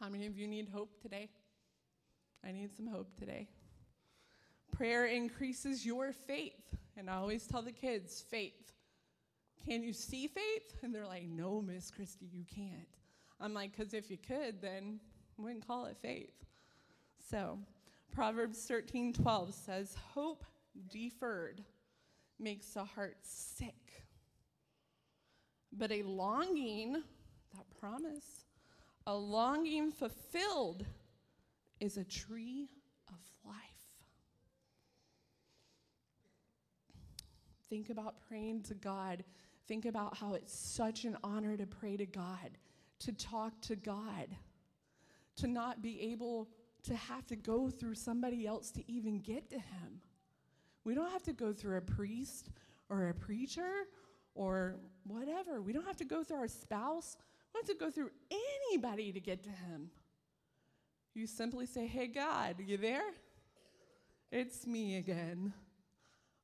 How 0.00 0.08
many 0.08 0.26
of 0.26 0.36
you 0.36 0.48
need 0.48 0.68
hope 0.68 1.00
today? 1.00 1.28
I 2.44 2.50
need 2.50 2.74
some 2.74 2.86
hope 2.86 3.16
today. 3.16 3.48
Prayer 4.72 5.06
increases 5.06 5.86
your 5.86 6.12
faith. 6.12 6.74
And 6.96 7.08
I 7.08 7.14
always 7.14 7.46
tell 7.46 7.62
the 7.62 7.72
kids, 7.72 8.24
faith. 8.28 8.72
Can 9.64 9.82
you 9.82 9.92
see 9.92 10.26
faith? 10.26 10.74
And 10.82 10.92
they're 10.92 11.06
like, 11.06 11.28
no, 11.28 11.62
Miss 11.62 11.92
Christie, 11.92 12.28
you 12.32 12.44
can't. 12.52 12.88
I'm 13.40 13.54
like, 13.54 13.76
because 13.76 13.94
if 13.94 14.10
you 14.10 14.18
could, 14.18 14.60
then 14.60 14.98
wouldn't 15.36 15.66
call 15.66 15.86
it 15.86 15.96
faith. 16.02 16.44
So, 17.30 17.58
Proverbs 18.12 18.64
13 18.64 19.12
12 19.12 19.54
says, 19.54 19.96
Hope 20.12 20.44
deferred 20.88 21.62
makes 22.40 22.70
the 22.70 22.84
heart 22.84 23.18
sick. 23.22 24.07
But 25.72 25.92
a 25.92 26.02
longing, 26.02 26.94
that 27.54 27.66
promise, 27.80 28.44
a 29.06 29.14
longing 29.14 29.90
fulfilled 29.92 30.84
is 31.80 31.96
a 31.96 32.04
tree 32.04 32.68
of 33.08 33.20
life. 33.44 33.56
Think 37.68 37.90
about 37.90 38.16
praying 38.28 38.62
to 38.64 38.74
God. 38.74 39.24
Think 39.66 39.84
about 39.84 40.16
how 40.16 40.34
it's 40.34 40.58
such 40.58 41.04
an 41.04 41.16
honor 41.22 41.56
to 41.56 41.66
pray 41.66 41.96
to 41.96 42.06
God, 42.06 42.56
to 43.00 43.12
talk 43.12 43.60
to 43.62 43.76
God, 43.76 44.28
to 45.36 45.46
not 45.46 45.82
be 45.82 46.00
able 46.12 46.48
to 46.84 46.96
have 46.96 47.26
to 47.26 47.36
go 47.36 47.68
through 47.68 47.94
somebody 47.94 48.46
else 48.46 48.70
to 48.72 48.90
even 48.90 49.20
get 49.20 49.50
to 49.50 49.56
Him. 49.56 50.00
We 50.84 50.94
don't 50.94 51.10
have 51.10 51.22
to 51.24 51.32
go 51.32 51.52
through 51.52 51.76
a 51.76 51.82
priest 51.82 52.48
or 52.88 53.08
a 53.08 53.14
preacher 53.14 53.86
or 54.38 54.76
whatever. 55.04 55.60
We 55.60 55.72
don't 55.72 55.86
have 55.86 55.96
to 55.96 56.04
go 56.04 56.22
through 56.22 56.38
our 56.38 56.48
spouse. 56.48 57.16
We 57.18 57.58
don't 57.58 57.68
have 57.68 57.76
to 57.76 57.84
go 57.84 57.90
through 57.90 58.10
anybody 58.70 59.12
to 59.12 59.20
get 59.20 59.42
to 59.44 59.50
Him. 59.50 59.90
You 61.12 61.26
simply 61.26 61.66
say, 61.66 61.86
Hey, 61.86 62.06
God, 62.06 62.56
you 62.64 62.76
there? 62.76 63.10
It's 64.30 64.66
me 64.66 64.96
again. 64.96 65.52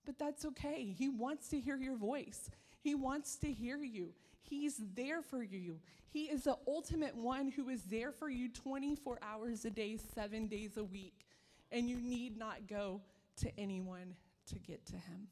But 0.05 0.19
that's 0.19 0.45
okay. 0.45 0.95
He 0.99 1.09
wants 1.09 1.49
to 1.51 1.61
hear 1.61 1.77
your 1.77 1.97
voice, 1.97 2.51
He 2.81 2.95
wants 2.95 3.37
to 3.37 3.53
hear 3.53 3.79
you. 3.79 4.11
He's 4.43 4.79
there 4.95 5.23
for 5.23 5.43
you. 5.43 5.79
He 6.11 6.25
is 6.25 6.45
the 6.45 6.59
ultimate 6.69 7.17
one 7.17 7.49
who 7.49 7.71
is 7.71 7.83
there 7.85 8.13
for 8.13 8.29
you 8.29 8.51
24 8.51 9.19
hours 9.23 9.65
a 9.65 9.71
day, 9.71 9.97
seven 10.15 10.49
days 10.49 10.77
a 10.77 10.85
week. 10.85 11.25
And 11.73 11.89
you 11.89 11.97
need 11.97 12.37
not 12.37 12.67
go 12.69 13.01
to 13.39 13.59
anyone 13.59 14.15
to 14.49 14.59
get 14.59 14.85
to 14.87 14.97
Him. 14.97 15.29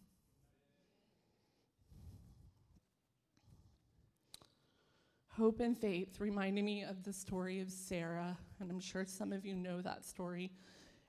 Hope 5.39 5.61
and 5.61 5.79
faith 5.79 6.21
reminded 6.21 6.63
me 6.63 6.83
of 6.83 7.05
the 7.05 7.13
story 7.13 7.61
of 7.61 7.71
Sarah, 7.71 8.37
and 8.61 8.71
I'm 8.71 8.81
sure 8.81 9.07
some 9.07 9.33
of 9.33 9.47
you 9.47 9.55
know 9.55 9.81
that 9.81 10.05
story. 10.05 10.53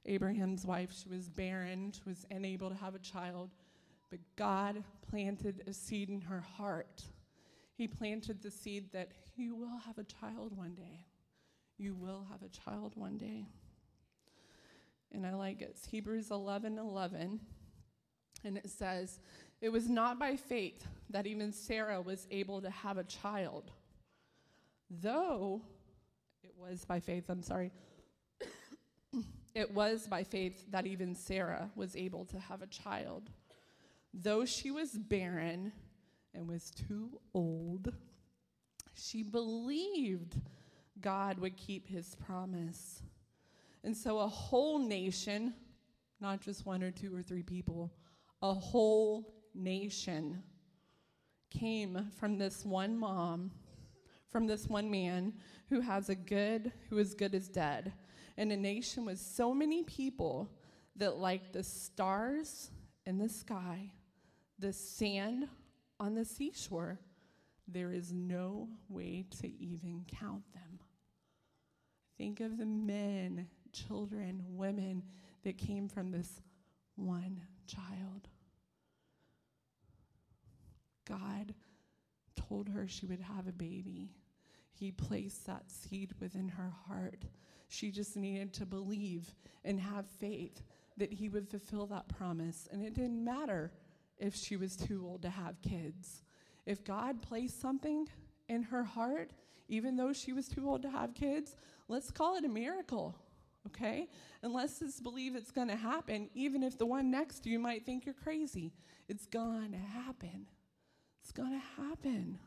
Abraham's 0.05 0.65
wife, 0.65 0.93
she 0.93 1.09
was 1.09 1.27
barren, 1.27 1.91
she 1.91 2.01
was 2.07 2.25
unable 2.31 2.69
to 2.69 2.75
have 2.75 2.95
a 2.95 2.99
child, 2.99 3.49
but 4.09 4.19
God 4.37 4.81
planted 5.09 5.63
a 5.67 5.73
seed 5.73 6.07
in 6.07 6.21
her 6.21 6.39
heart. 6.39 7.03
He 7.75 7.85
planted 7.85 8.41
the 8.41 8.49
seed 8.49 8.93
that 8.93 9.11
you 9.35 9.55
will 9.55 9.77
have 9.85 9.97
a 9.97 10.05
child 10.05 10.55
one 10.55 10.73
day. 10.73 11.05
You 11.77 11.93
will 11.93 12.25
have 12.31 12.43
a 12.43 12.47
child 12.47 12.93
one 12.95 13.17
day. 13.17 13.45
And 15.11 15.25
I 15.25 15.33
like 15.33 15.61
it. 15.61 15.71
It's 15.71 15.85
Hebrews 15.85 16.31
11 16.31 16.77
11. 16.77 17.41
And 18.45 18.57
it 18.57 18.69
says, 18.69 19.19
It 19.59 19.67
was 19.67 19.89
not 19.89 20.17
by 20.17 20.37
faith 20.37 20.87
that 21.09 21.27
even 21.27 21.51
Sarah 21.51 21.99
was 21.99 22.25
able 22.31 22.61
to 22.61 22.69
have 22.69 22.97
a 22.97 23.03
child 23.03 23.71
Though 25.01 25.61
it 26.43 26.53
was 26.57 26.85
by 26.85 26.99
faith, 26.99 27.29
I'm 27.29 27.41
sorry, 27.41 27.71
it 29.55 29.73
was 29.73 30.07
by 30.07 30.23
faith 30.23 30.65
that 30.71 30.85
even 30.85 31.15
Sarah 31.15 31.71
was 31.75 31.95
able 31.95 32.25
to 32.25 32.39
have 32.39 32.61
a 32.61 32.67
child. 32.67 33.29
Though 34.13 34.45
she 34.45 34.69
was 34.69 34.91
barren 34.91 35.71
and 36.33 36.47
was 36.47 36.69
too 36.69 37.19
old, 37.33 37.91
she 38.93 39.23
believed 39.23 40.39
God 41.01 41.39
would 41.39 41.57
keep 41.57 41.87
his 41.87 42.15
promise. 42.15 43.01
And 43.83 43.97
so 43.97 44.19
a 44.19 44.27
whole 44.27 44.77
nation, 44.77 45.55
not 46.21 46.41
just 46.41 46.65
one 46.65 46.83
or 46.83 46.91
two 46.91 47.15
or 47.15 47.23
three 47.23 47.43
people, 47.43 47.91
a 48.41 48.53
whole 48.53 49.33
nation 49.55 50.43
came 51.49 52.11
from 52.17 52.37
this 52.37 52.63
one 52.63 52.97
mom 52.97 53.51
from 54.33 54.47
this 54.47 54.67
one 54.67 54.89
man 54.89 55.31
who 55.69 55.79
has 55.79 56.09
a 56.09 56.15
good, 56.15 56.73
who 56.89 56.97
is 56.97 57.13
good 57.13 57.35
as 57.35 57.47
dead, 57.47 57.93
and 58.35 58.51
a 58.51 58.57
nation 58.57 59.05
with 59.05 59.19
so 59.19 59.53
many 59.53 59.83
people 59.83 60.49
that, 60.95 61.17
like 61.17 61.53
the 61.53 61.63
stars 61.63 62.71
in 63.05 63.19
the 63.19 63.29
sky, 63.29 63.93
the 64.57 64.73
sand 64.73 65.47
on 65.99 66.15
the 66.15 66.25
seashore, 66.25 66.99
there 67.67 67.91
is 67.91 68.11
no 68.11 68.67
way 68.89 69.23
to 69.39 69.47
even 69.47 70.03
count 70.19 70.43
them. 70.53 70.79
Think 72.17 72.39
of 72.39 72.57
the 72.57 72.65
men, 72.65 73.47
children, 73.71 74.43
women 74.49 75.03
that 75.43 75.59
came 75.59 75.87
from 75.87 76.11
this 76.11 76.41
one 76.95 77.39
child. 77.67 78.27
God 81.07 81.53
told 82.35 82.69
her 82.69 82.87
she 82.87 83.05
would 83.05 83.21
have 83.21 83.47
a 83.47 83.51
baby. 83.51 84.11
He 84.73 84.91
placed 84.91 85.45
that 85.45 85.71
seed 85.71 86.13
within 86.19 86.49
her 86.49 86.73
heart. 86.87 87.23
She 87.67 87.91
just 87.91 88.17
needed 88.17 88.53
to 88.53 88.65
believe 88.65 89.33
and 89.63 89.79
have 89.79 90.05
faith 90.19 90.63
that 90.97 91.13
He 91.13 91.29
would 91.29 91.47
fulfill 91.47 91.85
that 91.87 92.09
promise. 92.09 92.67
And 92.71 92.83
it 92.83 92.93
didn't 92.93 93.23
matter 93.23 93.71
if 94.17 94.35
she 94.35 94.57
was 94.57 94.75
too 94.75 95.05
old 95.05 95.21
to 95.21 95.29
have 95.29 95.61
kids. 95.61 96.23
If 96.65 96.83
God 96.83 97.21
placed 97.21 97.61
something 97.61 98.07
in 98.49 98.63
her 98.63 98.83
heart, 98.83 99.31
even 99.67 99.95
though 99.95 100.13
she 100.13 100.33
was 100.33 100.47
too 100.47 100.69
old 100.69 100.81
to 100.83 100.89
have 100.89 101.13
kids, 101.13 101.55
let's 101.87 102.11
call 102.11 102.35
it 102.35 102.45
a 102.45 102.49
miracle, 102.49 103.15
okay? 103.67 104.09
And 104.41 104.53
let's 104.53 104.79
just 104.79 105.03
believe 105.03 105.35
it's 105.35 105.51
gonna 105.51 105.75
happen, 105.75 106.29
even 106.33 106.63
if 106.63 106.77
the 106.77 106.85
one 106.85 107.11
next 107.11 107.39
to 107.41 107.49
you 107.49 107.59
might 107.59 107.85
think 107.85 108.05
you're 108.05 108.13
crazy. 108.13 108.73
It's 109.07 109.25
gonna 109.25 109.77
happen. 109.77 110.47
It's 111.21 111.31
gonna 111.31 111.63
happen. 111.77 112.39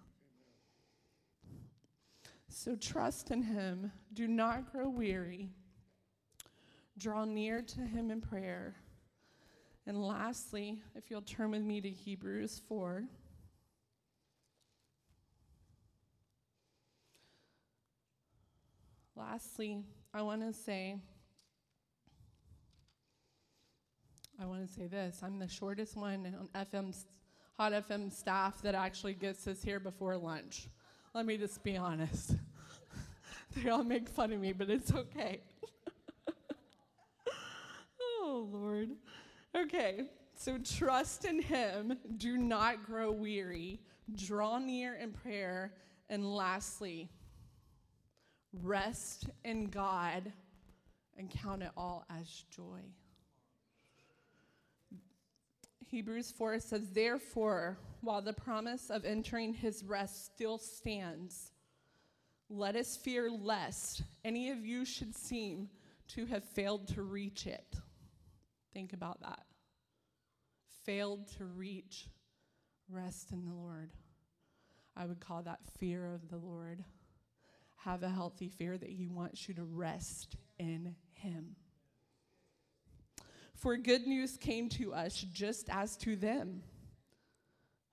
So 2.49 2.75
trust 2.77 3.31
in 3.31 3.43
him. 3.43 3.93
Do 4.13 4.27
not 4.27 4.73
grow 4.73 4.89
weary. 4.89 5.51
Draw 6.99 7.27
near 7.27 7.63
to 7.63 7.81
him 7.81 8.11
in 8.11 8.21
prayer. 8.21 8.77
And 9.87 10.03
lastly, 10.03 10.81
if 10.95 11.11
you'll 11.11 11.23
turn 11.23 11.51
with 11.53 11.63
me 11.63 11.81
to 11.81 11.91
Hebrews 11.91 12.61
4. 12.69 13.05
Lastly, 19.15 19.83
I 20.13 20.23
want 20.23 20.43
to 20.43 20.53
say, 20.53 20.97
I 24.41 24.45
want 24.45 24.67
to 24.67 24.73
say 24.73 24.87
this. 24.87 25.21
I'm 25.23 25.39
the 25.39 25.49
shortest 25.49 25.97
one 25.97 26.35
on 26.39 26.67
FM's, 26.67 27.07
Hot 27.57 27.73
FM 27.73 28.13
staff 28.13 28.61
that 28.61 28.75
actually 28.75 29.15
gets 29.15 29.47
us 29.47 29.63
here 29.63 29.81
before 29.81 30.15
lunch. 30.19 30.69
Let 31.17 31.25
me 31.25 31.39
just 31.39 31.65
be 31.65 31.79
honest. 31.79 32.35
they 33.57 33.71
all 33.71 33.83
make 33.83 34.07
fun 34.07 34.35
of 34.35 34.39
me, 34.39 34.53
but 34.53 34.69
it's 34.69 34.93
okay. 34.93 35.41
oh, 38.03 38.47
Lord. 38.53 38.91
Okay, 39.57 40.11
so 40.35 40.59
trust 40.59 41.25
in 41.25 41.41
Him. 41.41 41.97
Do 42.19 42.37
not 42.37 42.85
grow 42.85 43.11
weary. 43.11 43.81
Draw 44.15 44.59
near 44.59 44.97
in 44.97 45.13
prayer. 45.13 45.73
And 46.11 46.35
lastly, 46.37 47.09
rest 48.63 49.31
in 49.43 49.69
God 49.69 50.31
and 51.17 51.31
count 51.31 51.63
it 51.63 51.71
all 51.79 52.05
as 52.11 52.45
joy. 52.55 52.83
Hebrews 55.87 56.31
4 56.37 56.61
says, 56.61 56.91
Therefore, 56.91 57.79
while 58.07 58.23
the 58.23 58.33
promise 58.33 58.89
of 58.89 59.05
entering 59.05 59.53
his 59.53 59.83
rest 59.85 60.27
still 60.27 60.59
stands, 60.59 61.51
let 62.49 62.77
us 62.77 62.97
fear 62.97 63.29
lest 63.29 64.03
any 64.25 64.51
of 64.51 64.65
you 64.65 64.85
should 64.85 65.15
seem 65.15 65.69
to 66.09 66.25
have 66.27 66.45
failed 66.45 66.87
to 66.87 67.03
reach 67.03 67.49
it. 67.49 67.75
Think 68.73 68.93
about 68.93 69.21
that. 69.23 69.43
Failed 70.85 71.27
to 71.39 71.45
reach 71.45 72.07
rest 72.89 73.33
in 73.33 73.45
the 73.45 73.53
Lord. 73.53 73.91
I 74.97 75.05
would 75.07 75.19
call 75.19 75.43
that 75.43 75.59
fear 75.81 76.15
of 76.15 76.29
the 76.31 76.37
Lord. 76.37 76.85
Have 77.79 78.05
a 78.05 78.09
healthy 78.09 78.49
fear 78.49 78.79
that 78.79 78.89
He 78.89 79.09
wants 79.09 79.49
you 79.49 79.55
to 79.55 79.65
rest 79.65 80.37
in 80.61 80.95
Him. 81.15 81.57
For 83.55 83.77
good 83.77 84.07
news 84.07 84.37
came 84.37 84.69
to 84.71 84.95
us 84.95 85.25
just 85.33 85.69
as 85.71 85.97
to 85.99 86.15
them. 86.15 86.63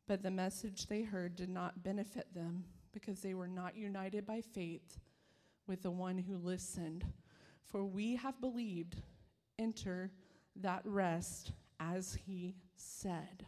But 0.08 0.22
the 0.22 0.32
message 0.32 0.88
they 0.88 1.04
heard 1.04 1.36
did 1.36 1.50
not 1.50 1.84
benefit 1.84 2.34
them 2.34 2.66
because 2.92 3.22
they 3.22 3.34
were 3.34 3.48
not 3.48 3.76
united 3.76 4.26
by 4.26 4.42
faith 4.42 5.00
with 5.68 5.82
the 5.82 5.92
one 5.92 6.18
who 6.18 6.38
listened. 6.38 7.06
For 7.64 7.84
we 7.86 8.16
have 8.18 8.40
believed, 8.42 9.02
enter 9.58 10.12
that 10.58 10.82
rest 10.86 11.54
as 11.80 12.18
he 12.26 12.56
said. 12.76 13.46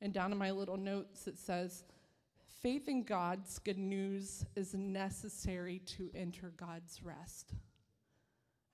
And 0.00 0.12
down 0.12 0.32
in 0.32 0.38
my 0.38 0.50
little 0.50 0.76
notes, 0.76 1.26
it 1.26 1.38
says, 1.38 1.84
faith 2.62 2.88
in 2.88 3.02
God's 3.02 3.58
good 3.58 3.78
news 3.78 4.44
is 4.54 4.74
necessary 4.74 5.80
to 5.96 6.10
enter 6.14 6.52
God's 6.56 7.02
rest. 7.02 7.54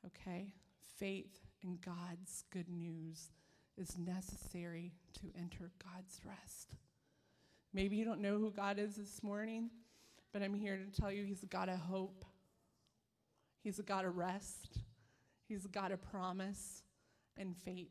Okay? 0.06 0.52
Faith 0.98 1.40
in 1.62 1.78
God's 1.84 2.44
good 2.50 2.68
news 2.68 3.30
is 3.78 3.96
necessary 3.96 4.92
to 5.20 5.38
enter 5.38 5.70
God's 5.82 6.20
rest. 6.24 6.76
Maybe 7.72 7.96
you 7.96 8.04
don't 8.04 8.20
know 8.20 8.38
who 8.38 8.50
God 8.50 8.78
is 8.78 8.96
this 8.96 9.22
morning, 9.22 9.70
but 10.32 10.42
I'm 10.42 10.54
here 10.54 10.76
to 10.76 11.00
tell 11.00 11.10
you 11.10 11.24
He's 11.24 11.42
a 11.42 11.46
God 11.46 11.68
of 11.68 11.78
hope, 11.78 12.24
He's 13.62 13.78
a 13.78 13.82
God 13.82 14.04
of 14.04 14.16
rest, 14.16 14.78
He's 15.48 15.64
a 15.64 15.68
God 15.68 15.92
of 15.92 16.00
promise 16.02 16.82
and 17.36 17.56
faith. 17.56 17.88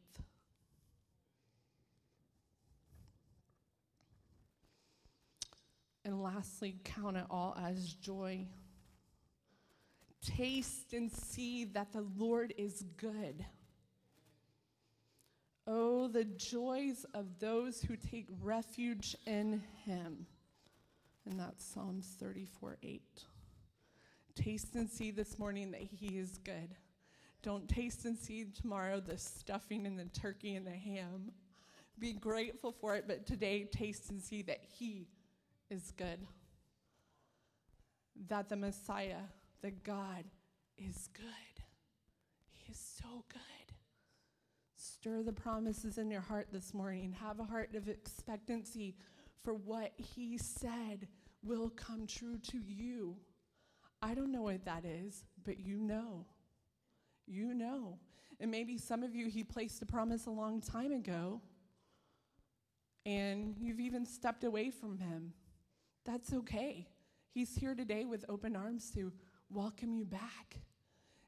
And 6.05 6.21
lastly, 6.21 6.75
count 6.83 7.17
it 7.17 7.25
all 7.29 7.57
as 7.61 7.93
joy. 7.93 8.47
Taste 10.21 10.93
and 10.93 11.11
see 11.11 11.65
that 11.65 11.93
the 11.93 12.05
Lord 12.17 12.53
is 12.57 12.83
good. 12.97 13.45
Oh, 15.65 16.07
the 16.09 16.25
joys 16.25 17.05
of 17.13 17.39
those 17.39 17.81
who 17.81 17.95
take 17.95 18.27
refuge 18.41 19.15
in 19.25 19.63
him. 19.85 20.25
And 21.25 21.39
that's 21.39 21.63
Psalms 21.63 22.15
34 22.19 22.77
8. 22.83 23.01
Taste 24.35 24.75
and 24.75 24.89
see 24.89 25.11
this 25.11 25.39
morning 25.39 25.71
that 25.71 25.81
he 25.81 26.17
is 26.17 26.37
good. 26.39 26.75
Don't 27.43 27.67
taste 27.69 28.05
and 28.05 28.17
see 28.17 28.45
tomorrow 28.45 28.99
the 28.99 29.17
stuffing 29.17 29.85
and 29.85 29.97
the 29.97 30.05
turkey 30.05 30.55
and 30.55 30.65
the 30.65 30.71
ham. 30.71 31.31
Be 31.99 32.13
grateful 32.13 32.71
for 32.71 32.95
it, 32.95 33.05
but 33.07 33.25
today 33.25 33.65
taste 33.65 34.09
and 34.09 34.21
see 34.21 34.41
that 34.43 34.61
he 34.77 35.07
is 35.69 35.91
good. 35.91 36.25
That 38.27 38.49
the 38.49 38.55
Messiah, 38.55 39.23
the 39.61 39.71
God, 39.71 40.25
is 40.77 41.07
good. 41.13 41.63
He 42.51 42.71
is 42.71 42.79
so 43.01 43.23
good. 43.29 43.52
Stir 45.03 45.21
the 45.21 45.33
promises 45.33 45.97
in 45.97 46.09
your 46.09 46.21
heart 46.21 46.47
this 46.53 46.73
morning. 46.73 47.11
Have 47.19 47.41
a 47.41 47.43
heart 47.43 47.75
of 47.75 47.89
expectancy 47.89 48.95
for 49.43 49.53
what 49.53 49.91
He 49.97 50.37
said 50.37 51.09
will 51.43 51.69
come 51.71 52.07
true 52.07 52.37
to 52.37 52.57
you. 52.57 53.17
I 54.01 54.13
don't 54.13 54.31
know 54.31 54.43
what 54.43 54.63
that 54.63 54.85
is, 54.85 55.25
but 55.43 55.59
you 55.59 55.75
know. 55.75 56.25
You 57.27 57.53
know. 57.53 57.99
And 58.39 58.49
maybe 58.49 58.77
some 58.77 59.03
of 59.03 59.13
you, 59.13 59.27
He 59.27 59.43
placed 59.43 59.81
a 59.81 59.85
promise 59.85 60.25
a 60.25 60.31
long 60.31 60.61
time 60.61 60.93
ago, 60.93 61.41
and 63.05 63.57
you've 63.59 63.81
even 63.81 64.05
stepped 64.05 64.45
away 64.45 64.69
from 64.69 64.97
Him. 64.97 65.33
That's 66.05 66.31
okay. 66.31 66.87
He's 67.33 67.53
here 67.53 67.75
today 67.75 68.05
with 68.05 68.23
open 68.29 68.55
arms 68.55 68.89
to 68.91 69.11
welcome 69.49 69.91
you 69.91 70.05
back 70.05 70.61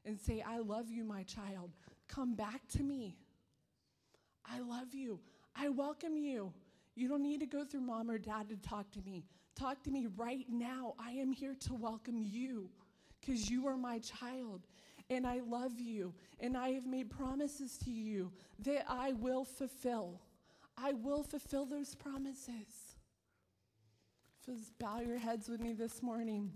and 0.06 0.18
say, 0.18 0.42
I 0.48 0.60
love 0.60 0.90
you, 0.90 1.04
my 1.04 1.24
child. 1.24 1.72
Come 2.08 2.34
back 2.34 2.66
to 2.68 2.82
me. 2.82 3.18
I 4.50 4.60
love 4.60 4.94
you. 4.94 5.20
I 5.54 5.68
welcome 5.68 6.16
you. 6.16 6.52
You 6.94 7.08
don't 7.08 7.22
need 7.22 7.40
to 7.40 7.46
go 7.46 7.64
through 7.64 7.80
mom 7.80 8.10
or 8.10 8.18
dad 8.18 8.48
to 8.48 8.56
talk 8.56 8.90
to 8.92 9.00
me. 9.02 9.24
Talk 9.54 9.82
to 9.84 9.90
me 9.90 10.06
right 10.16 10.46
now. 10.48 10.94
I 10.98 11.12
am 11.12 11.32
here 11.32 11.54
to 11.60 11.74
welcome 11.74 12.22
you 12.22 12.70
because 13.20 13.50
you 13.50 13.66
are 13.66 13.76
my 13.76 13.98
child 13.98 14.66
and 15.10 15.26
I 15.26 15.40
love 15.46 15.78
you 15.78 16.14
and 16.40 16.56
I 16.56 16.70
have 16.70 16.86
made 16.86 17.10
promises 17.10 17.78
to 17.84 17.90
you 17.90 18.32
that 18.60 18.84
I 18.88 19.12
will 19.12 19.44
fulfill. 19.44 20.20
I 20.76 20.92
will 20.92 21.22
fulfill 21.22 21.64
those 21.64 21.94
promises. 21.94 22.96
Just 24.44 24.78
bow 24.78 25.00
your 25.00 25.18
heads 25.18 25.48
with 25.48 25.60
me 25.60 25.72
this 25.72 26.02
morning. 26.02 26.52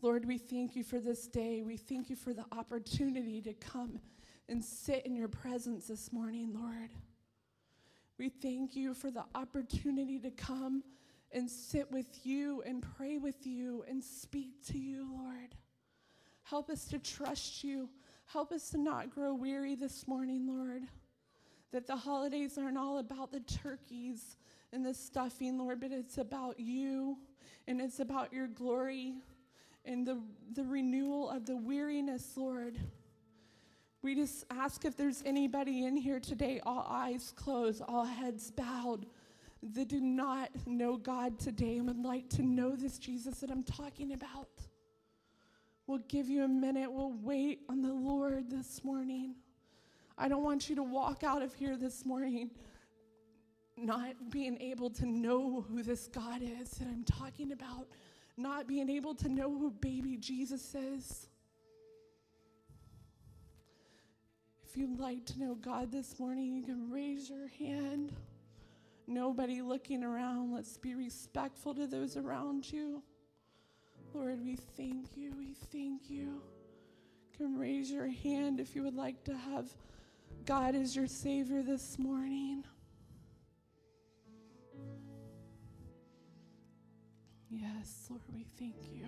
Lord, 0.00 0.24
we 0.24 0.38
thank 0.38 0.74
you 0.74 0.82
for 0.82 0.98
this 0.98 1.28
day. 1.28 1.62
We 1.62 1.76
thank 1.76 2.10
you 2.10 2.16
for 2.16 2.34
the 2.34 2.44
opportunity 2.50 3.40
to 3.42 3.52
come 3.52 4.00
and 4.48 4.64
sit 4.64 5.06
in 5.06 5.14
your 5.14 5.28
presence 5.28 5.86
this 5.86 6.12
morning, 6.12 6.50
Lord. 6.52 6.90
We 8.18 8.28
thank 8.28 8.76
you 8.76 8.94
for 8.94 9.10
the 9.10 9.24
opportunity 9.34 10.18
to 10.20 10.30
come 10.30 10.82
and 11.32 11.50
sit 11.50 11.90
with 11.90 12.24
you 12.24 12.62
and 12.66 12.84
pray 12.96 13.18
with 13.18 13.46
you 13.46 13.84
and 13.88 14.02
speak 14.02 14.64
to 14.66 14.78
you, 14.78 15.08
Lord. 15.10 15.54
Help 16.44 16.70
us 16.70 16.84
to 16.86 16.98
trust 16.98 17.64
you. 17.64 17.88
Help 18.26 18.52
us 18.52 18.70
to 18.70 18.78
not 18.78 19.10
grow 19.10 19.34
weary 19.34 19.74
this 19.74 20.06
morning, 20.06 20.46
Lord. 20.46 20.82
That 21.70 21.86
the 21.86 21.96
holidays 21.96 22.58
aren't 22.58 22.76
all 22.76 22.98
about 22.98 23.32
the 23.32 23.40
turkeys 23.40 24.36
and 24.72 24.84
the 24.84 24.94
stuffing, 24.94 25.58
Lord, 25.58 25.80
but 25.80 25.92
it's 25.92 26.18
about 26.18 26.60
you 26.60 27.16
and 27.66 27.80
it's 27.80 28.00
about 28.00 28.32
your 28.32 28.46
glory 28.46 29.14
and 29.84 30.06
the, 30.06 30.20
the 30.52 30.64
renewal 30.64 31.30
of 31.30 31.46
the 31.46 31.56
weariness, 31.56 32.36
Lord. 32.36 32.78
We 34.02 34.16
just 34.16 34.44
ask 34.50 34.84
if 34.84 34.96
there's 34.96 35.22
anybody 35.24 35.84
in 35.84 35.96
here 35.96 36.18
today, 36.18 36.60
all 36.66 36.84
eyes 36.88 37.32
closed, 37.36 37.82
all 37.86 38.04
heads 38.04 38.50
bowed, 38.50 39.06
that 39.62 39.88
do 39.88 40.00
not 40.00 40.50
know 40.66 40.96
God 40.96 41.38
today 41.38 41.76
and 41.76 41.86
would 41.86 42.04
like 42.04 42.28
to 42.30 42.42
know 42.42 42.74
this 42.74 42.98
Jesus 42.98 43.38
that 43.40 43.50
I'm 43.50 43.62
talking 43.62 44.12
about. 44.12 44.48
We'll 45.86 45.98
give 46.08 46.28
you 46.28 46.42
a 46.42 46.48
minute. 46.48 46.90
We'll 46.90 47.12
wait 47.12 47.60
on 47.68 47.80
the 47.80 47.92
Lord 47.92 48.50
this 48.50 48.82
morning. 48.82 49.36
I 50.18 50.26
don't 50.26 50.42
want 50.42 50.68
you 50.68 50.74
to 50.76 50.82
walk 50.82 51.22
out 51.22 51.42
of 51.42 51.54
here 51.54 51.76
this 51.76 52.04
morning 52.04 52.50
not 53.76 54.30
being 54.30 54.60
able 54.60 54.90
to 54.90 55.06
know 55.06 55.64
who 55.68 55.82
this 55.82 56.08
God 56.08 56.42
is 56.42 56.70
that 56.72 56.88
I'm 56.88 57.04
talking 57.04 57.52
about, 57.52 57.86
not 58.36 58.66
being 58.66 58.88
able 58.88 59.14
to 59.16 59.28
know 59.28 59.48
who 59.48 59.70
baby 59.70 60.16
Jesus 60.16 60.74
is. 60.74 61.28
If 64.72 64.78
you'd 64.78 64.98
like 64.98 65.26
to 65.26 65.38
know 65.38 65.54
God 65.56 65.92
this 65.92 66.18
morning, 66.18 66.54
you 66.54 66.62
can 66.62 66.90
raise 66.90 67.28
your 67.28 67.48
hand. 67.58 68.10
Nobody 69.06 69.60
looking 69.60 70.02
around. 70.02 70.54
Let's 70.54 70.78
be 70.78 70.94
respectful 70.94 71.74
to 71.74 71.86
those 71.86 72.16
around 72.16 72.72
you. 72.72 73.02
Lord, 74.14 74.42
we 74.42 74.56
thank 74.56 75.14
you. 75.14 75.34
We 75.36 75.52
thank 75.70 76.08
you. 76.08 76.40
you 76.40 77.36
can 77.36 77.58
raise 77.58 77.90
your 77.90 78.08
hand 78.08 78.60
if 78.60 78.74
you 78.74 78.82
would 78.82 78.94
like 78.94 79.22
to 79.24 79.36
have 79.36 79.68
God 80.46 80.74
as 80.74 80.96
your 80.96 81.06
Savior 81.06 81.62
this 81.62 81.98
morning. 81.98 82.64
Yes, 87.50 88.06
Lord, 88.08 88.22
we 88.32 88.46
thank 88.58 88.76
you. 88.90 89.04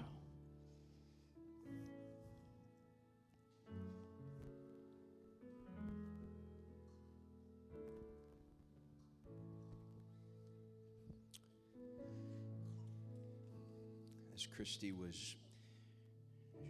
Christy 14.55 14.93
was 14.93 15.35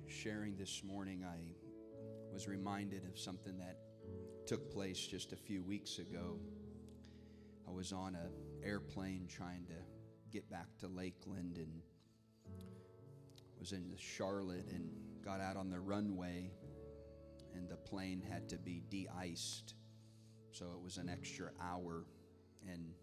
sharing 0.07 0.57
this 0.57 0.83
morning, 0.83 1.23
I 1.23 1.53
was 2.33 2.49
reminded 2.49 3.05
of 3.05 3.18
something 3.18 3.59
that 3.59 3.77
took 4.47 4.73
place 4.73 5.07
just 5.07 5.33
a 5.33 5.37
few 5.37 5.62
weeks 5.62 5.99
ago. 5.99 6.38
I 7.68 7.70
was 7.70 7.92
on 7.92 8.14
an 8.14 8.31
airplane 8.62 9.27
trying 9.29 9.66
to 9.66 9.75
get 10.33 10.49
back 10.51 10.66
to 10.79 10.88
Lakeland 10.88 11.59
and 11.59 11.83
was 13.59 13.73
in 13.73 13.92
Charlotte 13.99 14.70
and 14.73 14.90
got 15.23 15.42
out 15.42 15.59
on 15.59 15.68
the 15.68 15.81
runway 15.81 16.51
and 17.55 17.68
the 17.68 17.77
plane 17.77 18.23
had 18.31 18.49
to 18.49 18.57
be 18.57 18.83
de-iced. 18.88 19.75
So 20.53 20.73
it 20.75 20.83
was 20.83 20.97
an 20.97 21.11
extra 21.11 21.51
hour 21.61 22.07
and 22.66 22.94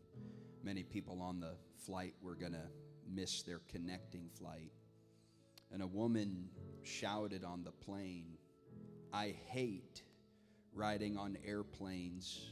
many 0.63 0.81
people 0.81 1.21
on 1.21 1.39
the 1.39 1.53
flight 1.85 2.15
were 2.19 2.35
going 2.35 2.53
to 2.53 2.67
miss 3.13 3.43
their 3.43 3.61
connecting 3.67 4.29
flight. 4.37 4.71
And 5.71 5.81
a 5.81 5.87
woman 5.87 6.49
shouted 6.83 7.43
on 7.43 7.63
the 7.63 7.71
plane, 7.71 8.37
I 9.13 9.35
hate 9.47 10.03
riding 10.73 11.17
on 11.17 11.37
airplanes 11.45 12.49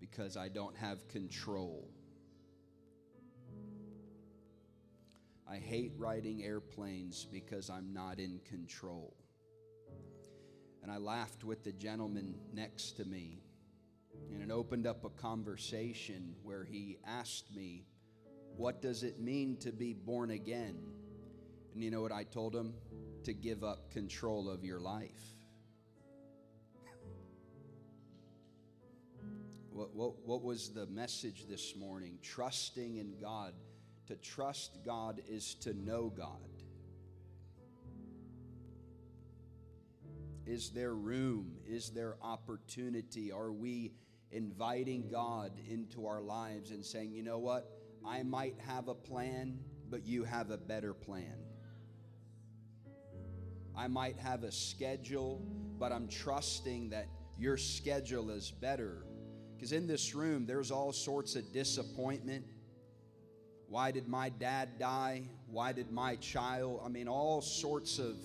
because 0.00 0.36
I 0.36 0.48
don't 0.48 0.76
have 0.76 1.08
control. 1.08 1.88
I 5.48 5.56
hate 5.56 5.92
riding 5.98 6.44
airplanes 6.44 7.24
because 7.24 7.70
I'm 7.70 7.92
not 7.92 8.20
in 8.20 8.40
control. 8.48 9.16
And 10.82 10.90
I 10.90 10.98
laughed 10.98 11.44
with 11.44 11.64
the 11.64 11.72
gentleman 11.72 12.36
next 12.54 12.92
to 12.98 13.04
me, 13.04 13.42
and 14.32 14.42
it 14.42 14.50
opened 14.52 14.86
up 14.86 15.04
a 15.04 15.10
conversation 15.10 16.36
where 16.42 16.64
he 16.64 16.98
asked 17.04 17.54
me, 17.54 17.84
what 18.60 18.82
does 18.82 19.04
it 19.04 19.18
mean 19.18 19.56
to 19.56 19.72
be 19.72 19.94
born 19.94 20.32
again? 20.32 20.76
And 21.72 21.82
you 21.82 21.90
know 21.90 22.02
what 22.02 22.12
I 22.12 22.24
told 22.24 22.54
him? 22.54 22.74
To 23.24 23.32
give 23.32 23.64
up 23.64 23.90
control 23.90 24.50
of 24.50 24.66
your 24.66 24.78
life. 24.78 25.22
What, 29.72 29.94
what, 29.94 30.26
what 30.26 30.42
was 30.42 30.74
the 30.74 30.84
message 30.88 31.46
this 31.48 31.74
morning? 31.74 32.18
Trusting 32.22 32.98
in 32.98 33.14
God. 33.18 33.54
To 34.08 34.16
trust 34.16 34.80
God 34.84 35.22
is 35.26 35.54
to 35.62 35.72
know 35.72 36.12
God. 36.14 36.36
Is 40.44 40.68
there 40.68 40.92
room? 40.92 41.56
Is 41.66 41.90
there 41.90 42.16
opportunity? 42.22 43.32
Are 43.32 43.52
we 43.52 43.92
inviting 44.30 45.08
God 45.10 45.52
into 45.70 46.06
our 46.06 46.20
lives 46.20 46.72
and 46.72 46.84
saying, 46.84 47.12
you 47.12 47.22
know 47.22 47.38
what? 47.38 47.79
I 48.06 48.22
might 48.22 48.56
have 48.66 48.88
a 48.88 48.94
plan, 48.94 49.58
but 49.88 50.06
you 50.06 50.24
have 50.24 50.50
a 50.50 50.56
better 50.56 50.94
plan. 50.94 51.36
I 53.76 53.88
might 53.88 54.18
have 54.18 54.44
a 54.44 54.52
schedule, 54.52 55.42
but 55.78 55.92
I'm 55.92 56.08
trusting 56.08 56.90
that 56.90 57.08
your 57.38 57.56
schedule 57.56 58.30
is 58.30 58.50
better. 58.50 59.04
Because 59.54 59.72
in 59.72 59.86
this 59.86 60.14
room, 60.14 60.46
there's 60.46 60.70
all 60.70 60.92
sorts 60.92 61.36
of 61.36 61.52
disappointment. 61.52 62.44
Why 63.68 63.90
did 63.90 64.08
my 64.08 64.30
dad 64.30 64.78
die? 64.78 65.22
Why 65.46 65.72
did 65.72 65.90
my 65.90 66.16
child? 66.16 66.80
I 66.84 66.88
mean, 66.88 67.08
all 67.08 67.40
sorts 67.40 67.98
of. 67.98 68.16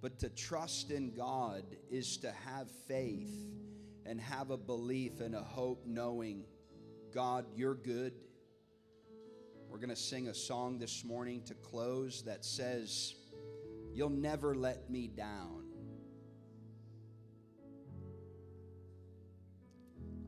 But 0.00 0.18
to 0.20 0.28
trust 0.28 0.90
in 0.90 1.14
God 1.14 1.64
is 1.90 2.18
to 2.18 2.30
have 2.30 2.70
faith 2.86 3.34
and 4.06 4.20
have 4.20 4.50
a 4.50 4.56
belief 4.56 5.20
and 5.20 5.34
a 5.34 5.40
hope 5.40 5.84
knowing, 5.86 6.44
God, 7.14 7.46
you're 7.56 7.74
good. 7.74 8.12
We're 9.74 9.80
going 9.80 9.90
to 9.90 9.96
sing 9.96 10.28
a 10.28 10.34
song 10.34 10.78
this 10.78 11.04
morning 11.04 11.42
to 11.46 11.54
close 11.54 12.22
that 12.26 12.44
says, 12.44 13.16
You'll 13.92 14.08
never 14.08 14.54
let 14.54 14.88
me 14.88 15.08
down. 15.08 15.64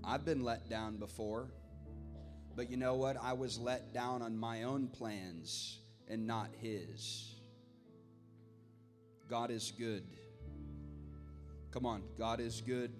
I've 0.02 0.24
been 0.24 0.42
let 0.42 0.68
down 0.68 0.96
before, 0.96 1.52
but 2.56 2.68
you 2.68 2.76
know 2.76 2.94
what? 2.94 3.16
I 3.22 3.34
was 3.34 3.56
let 3.56 3.94
down 3.94 4.20
on 4.20 4.36
my 4.36 4.64
own 4.64 4.88
plans 4.88 5.78
and 6.08 6.26
not 6.26 6.50
His. 6.60 7.36
God 9.28 9.52
is 9.52 9.72
good. 9.78 10.02
Come 11.70 11.86
on, 11.86 12.02
God 12.18 12.40
is 12.40 12.60
good. 12.60 12.90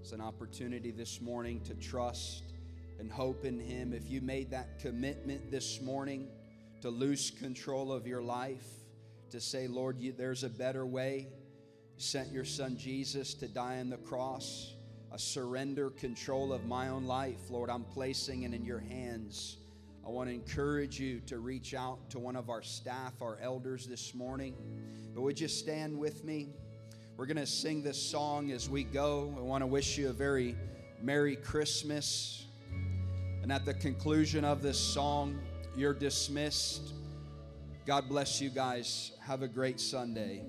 It's 0.00 0.12
an 0.12 0.22
opportunity 0.22 0.90
this 0.90 1.20
morning 1.20 1.60
to 1.64 1.74
trust 1.74 2.51
and 2.98 3.10
hope 3.10 3.44
in 3.44 3.58
Him. 3.58 3.92
If 3.92 4.08
you 4.08 4.20
made 4.20 4.50
that 4.50 4.78
commitment 4.78 5.50
this 5.50 5.80
morning 5.80 6.28
to 6.80 6.90
lose 6.90 7.30
control 7.30 7.92
of 7.92 8.06
your 8.06 8.22
life, 8.22 8.66
to 9.30 9.40
say, 9.40 9.66
Lord, 9.66 9.98
you, 9.98 10.12
there's 10.12 10.44
a 10.44 10.48
better 10.48 10.84
way, 10.84 11.28
you 11.96 12.00
sent 12.00 12.30
your 12.32 12.44
Son 12.44 12.76
Jesus 12.76 13.34
to 13.34 13.48
die 13.48 13.78
on 13.78 13.90
the 13.90 13.96
cross. 13.96 14.74
I 15.12 15.16
surrender 15.16 15.90
control 15.90 16.52
of 16.52 16.64
my 16.66 16.88
own 16.88 17.04
life. 17.04 17.50
Lord, 17.50 17.70
I'm 17.70 17.84
placing 17.84 18.44
it 18.44 18.54
in 18.54 18.64
your 18.64 18.80
hands. 18.80 19.58
I 20.04 20.08
want 20.08 20.28
to 20.28 20.34
encourage 20.34 20.98
you 20.98 21.20
to 21.26 21.38
reach 21.38 21.74
out 21.74 22.10
to 22.10 22.18
one 22.18 22.34
of 22.34 22.50
our 22.50 22.62
staff, 22.62 23.20
our 23.20 23.38
elders 23.40 23.86
this 23.86 24.14
morning. 24.14 24.54
But 25.14 25.22
would 25.22 25.38
you 25.38 25.48
stand 25.48 25.96
with 25.96 26.24
me? 26.24 26.48
We're 27.16 27.26
going 27.26 27.36
to 27.36 27.46
sing 27.46 27.82
this 27.82 28.02
song 28.02 28.50
as 28.50 28.68
we 28.68 28.84
go. 28.84 29.34
I 29.36 29.42
want 29.42 29.62
to 29.62 29.66
wish 29.66 29.98
you 29.98 30.08
a 30.08 30.12
very 30.12 30.56
Merry 31.00 31.36
Christmas. 31.36 32.41
And 33.42 33.50
at 33.50 33.64
the 33.64 33.74
conclusion 33.74 34.44
of 34.44 34.62
this 34.62 34.78
song, 34.78 35.38
you're 35.76 35.94
dismissed. 35.94 36.92
God 37.86 38.08
bless 38.08 38.40
you 38.40 38.50
guys. 38.50 39.12
Have 39.20 39.42
a 39.42 39.48
great 39.48 39.80
Sunday. 39.80 40.42